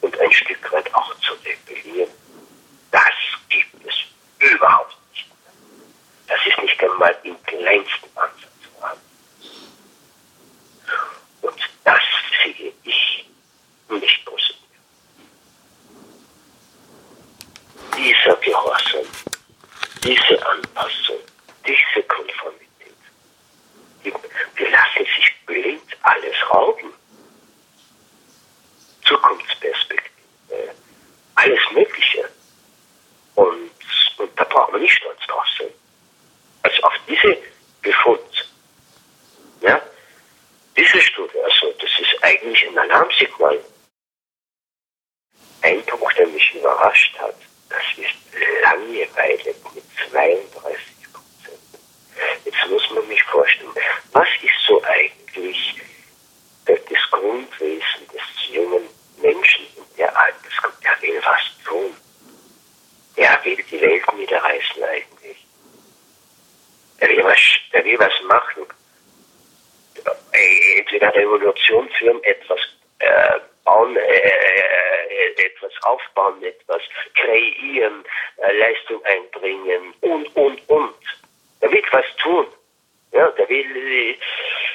und 0.00 0.20
ein 0.20 0.32
Stück 0.32 0.72
weit 0.72 0.94
auch 0.94 1.14
zu 1.20 1.32
rebellieren. 1.44 2.10
Das 2.90 3.02
gibt 3.48 3.86
es 3.86 3.94
überhaupt 4.52 4.96
nicht. 5.10 5.26
Das 6.26 6.38
ist 6.46 6.58
nicht 6.62 6.82
einmal 6.82 7.16
im 7.24 7.42
kleinsten 7.44 8.08
Ansatz 8.16 8.48
vorhanden. 8.78 9.02
Und 11.42 11.60
das 11.84 12.02
sehe 12.44 12.72
ich 12.84 13.26
nicht 13.88 14.24
positiv. 14.24 14.56
Dieser 18.28 18.40
Gehorsam, 18.40 19.06
diese 20.04 20.46
Anpassung, 20.46 21.16
diese 21.66 22.02
Konformität, 22.02 22.94
die 24.04 24.64
lassen 24.64 25.06
sich 25.16 25.34
blind 25.46 25.96
alles 26.02 26.36
rauben. 26.50 26.92
Zukunftsperspektive, 29.06 30.74
alles 31.36 31.60
Mögliche. 31.72 32.28
Und, 33.34 33.70
und 34.18 34.38
da 34.38 34.44
braucht 34.44 34.72
man 34.72 34.82
nicht 34.82 34.94
stolz 34.94 35.20
drauf 35.26 35.46
sein. 35.58 35.72
Also 36.64 36.82
auf 36.82 36.94
diese 37.08 37.34
Befund, 37.80 38.46
ja, 39.62 39.80
diese 40.76 41.00
Studie, 41.00 41.40
also 41.40 41.72
das 41.80 41.90
ist 41.98 42.22
eigentlich 42.22 42.68
ein 42.68 42.78
Alarmsignal. 42.78 43.58
Ein 45.62 45.82
Punkt, 45.86 46.18
der 46.18 46.26
mich 46.26 46.54
überrascht 46.54 47.18
hat, 47.18 47.34
das 47.68 47.84
ist 47.96 48.14
Langeweile 48.62 49.54
mit 49.74 49.84
32 50.10 51.12
Prozent. 51.12 51.60
Jetzt 52.44 52.70
muss 52.70 52.90
man 52.90 53.08
mich 53.08 53.22
vorstellen, 53.24 53.70
was 54.12 54.28
ist 54.42 54.66
so 54.66 54.82
eigentlich 54.84 55.74
das 56.66 57.10
Grundwesen 57.10 58.08
des 58.12 58.54
jungen 58.54 58.88
Menschen 59.20 59.66
in 59.76 59.84
der 59.96 60.16
Altersgruppe? 60.16 60.76
Der 60.82 61.02
will 61.02 61.20
was 61.24 61.40
tun. 61.64 61.96
Er 63.16 63.44
will 63.44 63.56
die 63.56 63.80
Welt 63.80 64.12
niederreißen 64.14 64.82
eigentlich. 64.82 65.46
Er 66.98 67.08
will 67.08 67.24
was, 67.24 67.38
er 67.72 67.84
will 67.84 67.98
was 67.98 68.12
machen. 68.24 68.66
Entweder 70.78 71.14
Revolution 71.14 71.88
führen, 71.98 72.22
etwas 72.24 72.60
äh, 73.00 73.38
bauen, 73.64 73.96
äh, 73.96 74.00
äh, 74.00 74.77
etwas 75.36 75.72
aufbauen, 75.82 76.42
etwas 76.42 76.82
kreieren, 77.14 78.04
äh, 78.38 78.52
Leistung 78.58 79.04
einbringen 79.04 79.94
und, 80.00 80.36
und, 80.36 80.68
und. 80.68 80.94
Er 81.60 81.72
will 81.72 81.82
was 81.90 82.04
tun. 82.22 82.46
Ja, 83.12 83.28
der 83.30 83.48
will, 83.48 83.76
äh, 83.76 84.18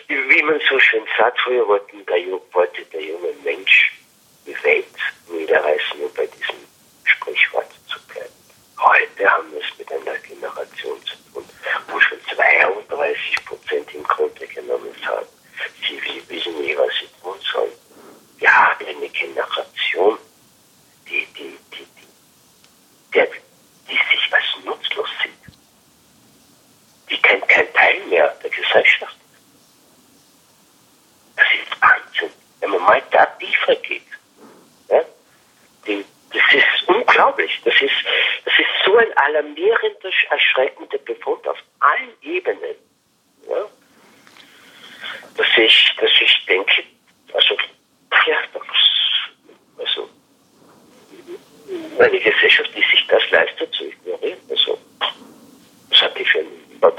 wie 0.07 0.43
man 0.43 0.59
so 0.69 0.79
schön 0.79 1.05
sagt, 1.17 1.39
früher 1.41 1.67
wollte 1.67 1.95
der, 1.97 2.25
wollte 2.51 2.83
der 2.85 3.01
junge 3.01 3.33
Mensch 3.43 3.93
die 4.45 4.63
Welt 4.63 4.85
niederreißen, 5.29 6.01
um 6.01 6.13
bei 6.13 6.25
diesem 6.25 6.57
Sprichwort 7.05 7.71
zu 7.87 7.99
bleiben. 8.07 8.33
Heute 8.77 9.31
haben 9.31 9.51
wir 9.53 9.61
es 9.61 9.77
mit 9.77 9.91
einer 9.91 10.17
Generation 10.19 11.01
zu 11.05 11.15
tun, 11.31 11.45
wo 11.87 11.99
schon 11.99 12.19
32 12.35 13.45
Prozent 13.45 13.93
im 13.93 14.03
Grunde 14.03 14.45
genommen 14.47 14.93
sagen, 15.05 15.27
sie 15.87 16.29
wissen 16.29 16.59
nie, 16.59 16.75
was 16.77 16.89
sie 16.99 17.07
tun 17.21 17.39
sollen. 17.51 17.71
Haben 18.45 18.85
eine 18.85 19.09
Generation, 19.09 20.17
die, 21.07 21.25
die, 21.37 21.57
die, 21.71 21.85
die, 21.85 23.13
der, 23.13 23.27
die 23.89 23.93
sich 23.93 24.33
als 24.33 24.65
nutzlos 24.65 25.09
sieht. 25.23 25.53
Die 27.09 27.21
kein, 27.21 27.41
kein 27.47 27.71
Teil 27.73 27.99
mehr 28.07 28.27
der 28.43 28.49
Gesellschaft 28.49 29.15
ist. 29.15 29.43
Das 31.37 31.47
ist 31.53 31.81
Wahnsinn, 31.81 32.33
wenn 32.59 32.71
man 32.71 32.81
mal 32.81 33.03
da 33.11 33.25
tiefer 33.25 33.75
geht. 33.75 34.03
Ja? 34.89 35.03
Die, 35.87 36.05
das 36.31 36.53
ist 36.53 36.89
unglaublich. 37.23 37.61
Das 37.63 37.73
ist, 37.75 37.93
das 38.45 38.53
ist 38.57 38.85
so 38.85 38.97
ein 38.97 39.11
alarmierender, 39.17 40.09
erschreckender 40.29 40.97
Befund 40.99 41.47
auf 41.47 41.57
allen 41.79 42.11
Ebenen. 42.21 42.75
Ja? 43.47 43.65
Dass 45.37 45.47
ich, 45.57 45.95
dass 45.99 46.11
ich 46.19 46.45
denke, 46.45 46.83
also, 47.33 47.57
ja, 48.27 48.37
also, 49.77 50.09
eine 51.99 52.19
Gesellschaft, 52.19 52.69
die 52.75 52.81
sich 52.81 53.07
das 53.07 53.29
leistet, 53.31 53.73
zu 53.73 53.85
ignorieren, 53.85 54.39
also, 54.49 54.77
das 55.89 56.01
hat 56.01 56.17
die 56.17 56.25
für 56.25 56.45
was, 56.81 56.93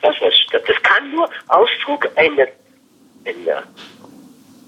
was, 0.00 0.20
was, 0.20 0.34
das 0.50 0.82
kann 0.82 1.10
nur 1.12 1.30
Ausdruck 1.48 2.08
einer, 2.16 2.48
einer, 3.24 3.62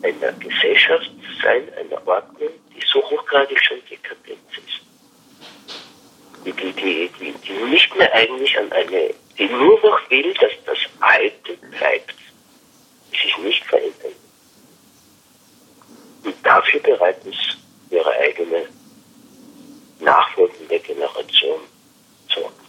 einer 0.02 0.32
Gesellschaft 0.32 1.10
sein, 1.42 1.68
einer 1.74 2.06
Ordnung, 2.06 2.50
die 2.76 2.86
so 2.86 3.02
hochgradig 3.02 3.58
schon 3.64 3.78
dekadent 3.90 4.38
ist. 4.52 4.80
Die, 6.44 6.52
die, 6.52 6.72
die, 6.72 7.10
die, 7.18 7.32
die 7.32 7.52
nicht 7.52 7.96
mehr 7.96 8.12
eigentlich 8.12 8.56
an 8.58 8.70
eine, 8.72 9.14
die 9.38 9.48
nur 9.48 9.80
noch 9.80 10.10
will, 10.10 10.32
dass 10.34 10.52
das 10.64 10.78
Alte 11.00 11.56
bleibt, 11.56 12.14
sich 13.10 13.38
nicht 13.38 13.64
verändern. 13.64 14.12
Und 16.24 16.34
dafür 16.46 16.80
bereit 16.80 17.24
ist, 17.24 17.56
ihre 17.90 18.12
eigene 18.12 18.68
nachfolgende 20.00 20.78
Generation 20.80 21.60
zu 22.28 22.44
opfern. 22.44 22.66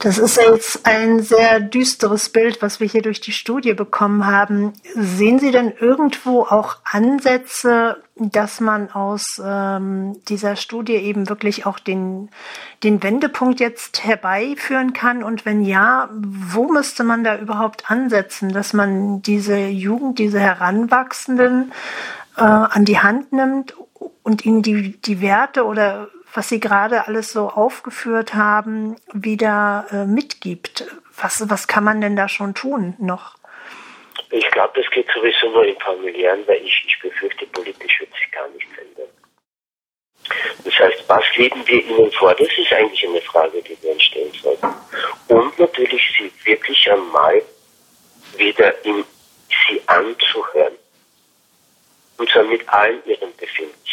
Das 0.00 0.18
ist 0.18 0.36
jetzt 0.36 0.86
ein 0.86 1.20
sehr 1.22 1.58
düsteres 1.58 2.28
Bild, 2.28 2.62
was 2.62 2.78
wir 2.78 2.86
hier 2.86 3.02
durch 3.02 3.20
die 3.20 3.32
Studie 3.32 3.74
bekommen 3.74 4.26
haben. 4.26 4.72
Sehen 4.94 5.40
Sie 5.40 5.50
denn 5.50 5.72
irgendwo 5.72 6.42
auch 6.42 6.76
Ansätze, 6.84 7.96
dass 8.14 8.60
man 8.60 8.92
aus 8.92 9.42
ähm, 9.44 10.16
dieser 10.28 10.54
Studie 10.54 10.94
eben 10.94 11.28
wirklich 11.28 11.66
auch 11.66 11.80
den, 11.80 12.30
den 12.84 13.02
Wendepunkt 13.02 13.58
jetzt 13.58 14.04
herbeiführen 14.04 14.92
kann? 14.92 15.24
Und 15.24 15.44
wenn 15.44 15.64
ja, 15.64 16.08
wo 16.12 16.68
müsste 16.70 17.02
man 17.02 17.24
da 17.24 17.36
überhaupt 17.36 17.90
ansetzen, 17.90 18.52
dass 18.52 18.72
man 18.72 19.20
diese 19.22 19.58
Jugend, 19.58 20.20
diese 20.20 20.38
Heranwachsenden 20.38 21.72
äh, 22.36 22.42
an 22.42 22.84
die 22.84 23.00
Hand 23.00 23.32
nimmt 23.32 23.74
und 24.22 24.44
ihnen 24.44 24.62
die, 24.62 25.00
die 25.00 25.20
Werte 25.20 25.64
oder 25.64 26.08
was 26.34 26.48
Sie 26.48 26.60
gerade 26.60 27.06
alles 27.06 27.32
so 27.32 27.48
aufgeführt 27.48 28.34
haben, 28.34 28.96
wieder 29.12 29.86
äh, 29.90 30.04
mitgibt. 30.04 30.86
Was, 31.16 31.48
was 31.48 31.66
kann 31.66 31.84
man 31.84 32.00
denn 32.00 32.16
da 32.16 32.28
schon 32.28 32.54
tun 32.54 32.94
noch? 32.98 33.36
Ich 34.30 34.48
glaube, 34.50 34.80
das 34.80 34.90
geht 34.90 35.08
sowieso 35.14 35.50
nur 35.50 35.66
im 35.66 35.76
familiären, 35.80 36.46
weil 36.46 36.62
ich, 36.62 36.84
ich 36.86 36.98
befürchte, 37.00 37.46
politisch 37.46 38.00
wird 38.00 38.12
sich 38.12 38.30
gar 38.30 38.48
nichts 38.50 38.70
ändern. 38.78 39.08
Das 40.64 40.78
heißt, 40.78 41.04
was 41.08 41.24
leben 41.36 41.66
wir 41.66 41.82
ihnen 41.82 42.12
vor? 42.12 42.34
Das 42.34 42.48
ist 42.58 42.72
eigentlich 42.72 43.08
eine 43.08 43.22
Frage, 43.22 43.62
die 43.62 43.76
wir 43.80 43.92
uns 43.92 44.02
stellen 44.02 44.32
sollten. 44.42 44.68
Und 45.28 45.58
natürlich 45.58 46.02
sie 46.18 46.30
wirklich 46.44 46.90
einmal 46.90 47.42
wieder 48.36 48.84
in 48.84 49.02
sie 49.48 49.80
anzuhören. 49.86 50.74
Und 52.18 52.28
zwar 52.28 52.44
mit 52.44 52.68
allen 52.68 53.02
ihren 53.06 53.34
Befindlichkeiten 53.36 53.87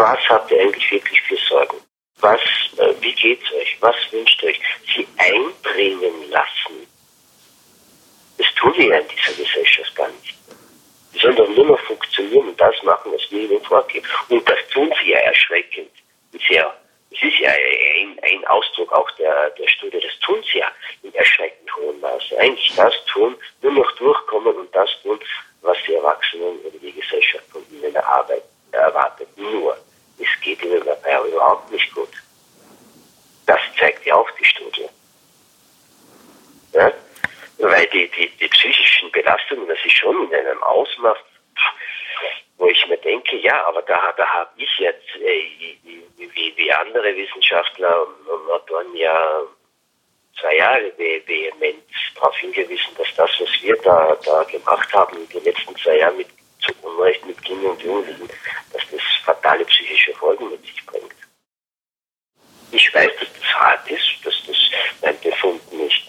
was 0.00 0.18
habt 0.30 0.50
ihr 0.50 0.60
eigentlich 0.60 0.90
wirklich 0.90 1.20
für 1.22 1.36
Sorgen? 1.36 1.76
Was, 2.20 2.40
äh, 2.78 2.94
wie 3.00 3.14
geht's 3.14 3.52
euch? 3.52 3.76
Was 3.80 3.96
wünscht 4.10 4.42
euch? 4.44 4.58
Sie 4.94 5.06
einbringen 5.18 6.30
lassen. 6.30 6.86
Das 8.38 8.46
tun 8.54 8.72
wir 8.76 8.86
ja 8.86 8.98
in 8.98 9.08
dieser 9.08 9.32
Gesellschaft 9.34 9.94
gar 9.94 10.08
nicht. 10.08 10.34
Sie 11.12 11.18
sollen 11.18 11.36
doch 11.36 11.48
nur 11.48 11.66
noch 11.66 11.80
funktionieren 11.80 12.48
und 12.48 12.60
das 12.60 12.82
machen, 12.82 13.12
was 13.12 13.30
wir 13.30 13.42
ihnen 13.42 13.62
vorgeben. 13.62 14.06
Und 14.28 14.48
das 14.48 14.58
tun 14.72 14.90
sie 15.02 15.10
ja 15.10 15.18
erschreckend. 15.18 15.90
Sehr, 16.48 16.74
es 17.10 17.22
ist 17.22 17.38
ja 17.40 17.50
ein, 17.50 18.18
ein 18.22 18.46
Ausdruck 18.46 18.92
auch 18.92 19.10
der, 19.12 19.50
der 19.50 19.68
Studie, 19.68 20.00
das 20.00 20.18
tun 20.20 20.42
sie 20.50 20.60
ja 20.60 20.72
in 21.02 21.12
erschreckend 21.14 21.76
hohem 21.76 22.00
Maße. 22.00 22.38
Eigentlich 22.38 22.74
das 22.74 22.94
tun, 23.06 23.36
nur 23.60 23.72
noch 23.72 23.92
durchkommen 23.96 24.54
und 24.54 24.74
das 24.74 24.90
tun, 25.02 25.18
was 25.62 25.76
die 25.86 25.94
Erwachsenen 25.94 26.58
oder 26.60 26.78
die 26.80 26.92
Gesellschaft 26.92 27.44
von 27.50 27.62
ihnen 27.70 27.94
erarbeiten 27.94 28.48
erwartet. 28.72 29.28
Nur, 29.36 29.76
es 30.20 30.40
geht 30.42 30.62
ihnen 30.62 30.84
dabei 30.84 31.28
überhaupt 31.28 31.70
nicht 31.70 31.92
gut. 31.94 32.10
Das 33.46 33.60
zeigt 33.78 34.04
ja 34.06 34.14
auch 34.14 34.30
die 34.32 34.44
Studie. 34.44 34.88
Ja? 36.72 36.92
Weil 37.58 37.86
die, 37.88 38.08
die, 38.10 38.28
die 38.36 38.48
psychischen 38.48 39.10
Belastungen, 39.12 39.68
das 39.68 39.78
ist 39.84 39.92
schon 39.92 40.30
in 40.30 40.34
einem 40.34 40.62
Ausmaß, 40.62 41.18
wo 42.58 42.66
ich 42.66 42.86
mir 42.88 42.98
denke, 42.98 43.36
ja, 43.36 43.66
aber 43.66 43.82
da, 43.82 44.12
da 44.12 44.26
habe 44.26 44.50
ich 44.56 44.78
jetzt, 44.78 45.16
äh, 45.16 45.76
wie, 46.16 46.56
wie 46.56 46.72
andere 46.72 47.16
Wissenschaftler 47.16 48.06
und 48.06 48.50
Autoren 48.50 48.94
ja 48.94 49.42
zwei 50.38 50.56
Jahre 50.56 50.92
vehement 50.96 51.82
darauf 52.14 52.36
hingewiesen, 52.36 52.94
dass 52.96 53.08
das, 53.16 53.30
was 53.40 53.62
wir 53.62 53.76
da, 53.82 54.16
da 54.24 54.42
gemacht 54.44 54.92
haben, 54.92 55.16
in 55.16 55.28
den 55.28 55.44
letzten 55.44 55.74
zwei 55.76 55.98
Jahren 55.98 56.16
mit 56.16 56.28
zu 56.60 56.72
Unrecht 56.82 57.24
mit 57.26 57.42
Kindern 57.42 57.72
und 57.72 57.82
Jugendlichen, 57.82 58.28
fatale 59.50 59.64
psychische 59.64 60.14
Folgen 60.14 60.50
mit 60.50 60.64
sich 60.64 60.86
bringt. 60.86 61.14
Ich 62.70 62.94
weiß, 62.94 63.10
dass 63.18 63.28
das 63.32 63.54
hart 63.54 63.90
ist, 63.90 64.24
dass 64.24 64.34
das 64.46 64.56
mein 65.02 65.18
Befund 65.20 65.72
nicht 65.72 66.08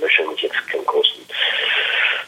wahrscheinlich 0.00 0.40
jetzt 0.40 0.66
keinen 0.66 0.86
großen 0.86 1.26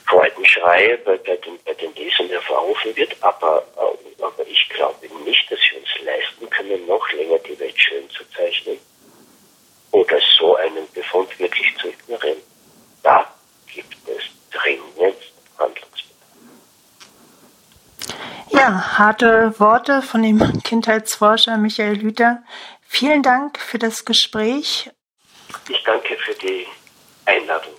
Freudenschrei 0.07 0.99
bei, 1.07 1.17
bei, 1.17 1.37
den, 1.37 1.59
bei 1.65 1.73
den 1.73 1.95
Lesern 1.95 2.29
hervorrufen 2.29 2.95
wird, 2.95 3.17
aber, 3.23 3.65
äh, 3.77 4.23
aber 4.23 4.47
ich 4.47 4.69
glaube 4.69 5.07
nicht, 5.25 5.51
dass 5.51 5.59
wir 5.71 5.79
uns 5.79 6.05
leisten 6.05 6.51
können, 6.51 6.87
noch 6.87 7.11
länger 7.13 7.39
die 7.39 7.59
Welt 7.59 7.81
schön 7.81 8.09
zu 8.11 8.23
zeichnen 8.37 8.79
oder 9.93 10.21
so 10.39 10.57
einen 10.57 10.91
Befund 10.93 11.39
wirklich 11.39 11.75
zu 11.79 11.89
ignorieren. 11.89 12.43
Da 13.03 13.35
gibt 13.73 13.97
es 14.07 14.23
dringend 14.51 15.17
Ja, 18.63 18.97
harte 18.97 19.59
Worte 19.59 20.03
von 20.03 20.23
dem 20.23 20.63
Kindheitsforscher 20.63 21.57
Michael 21.57 22.01
Hüter. 22.01 22.45
Vielen 22.81 23.25
Dank 23.25 23.59
für 23.59 23.81
das 23.81 24.05
Gespräch. 24.05 24.89
Ich 25.69 25.83
danke 25.83 26.17
für 26.19 26.35
die 26.35 26.69
Einladung. 27.25 27.75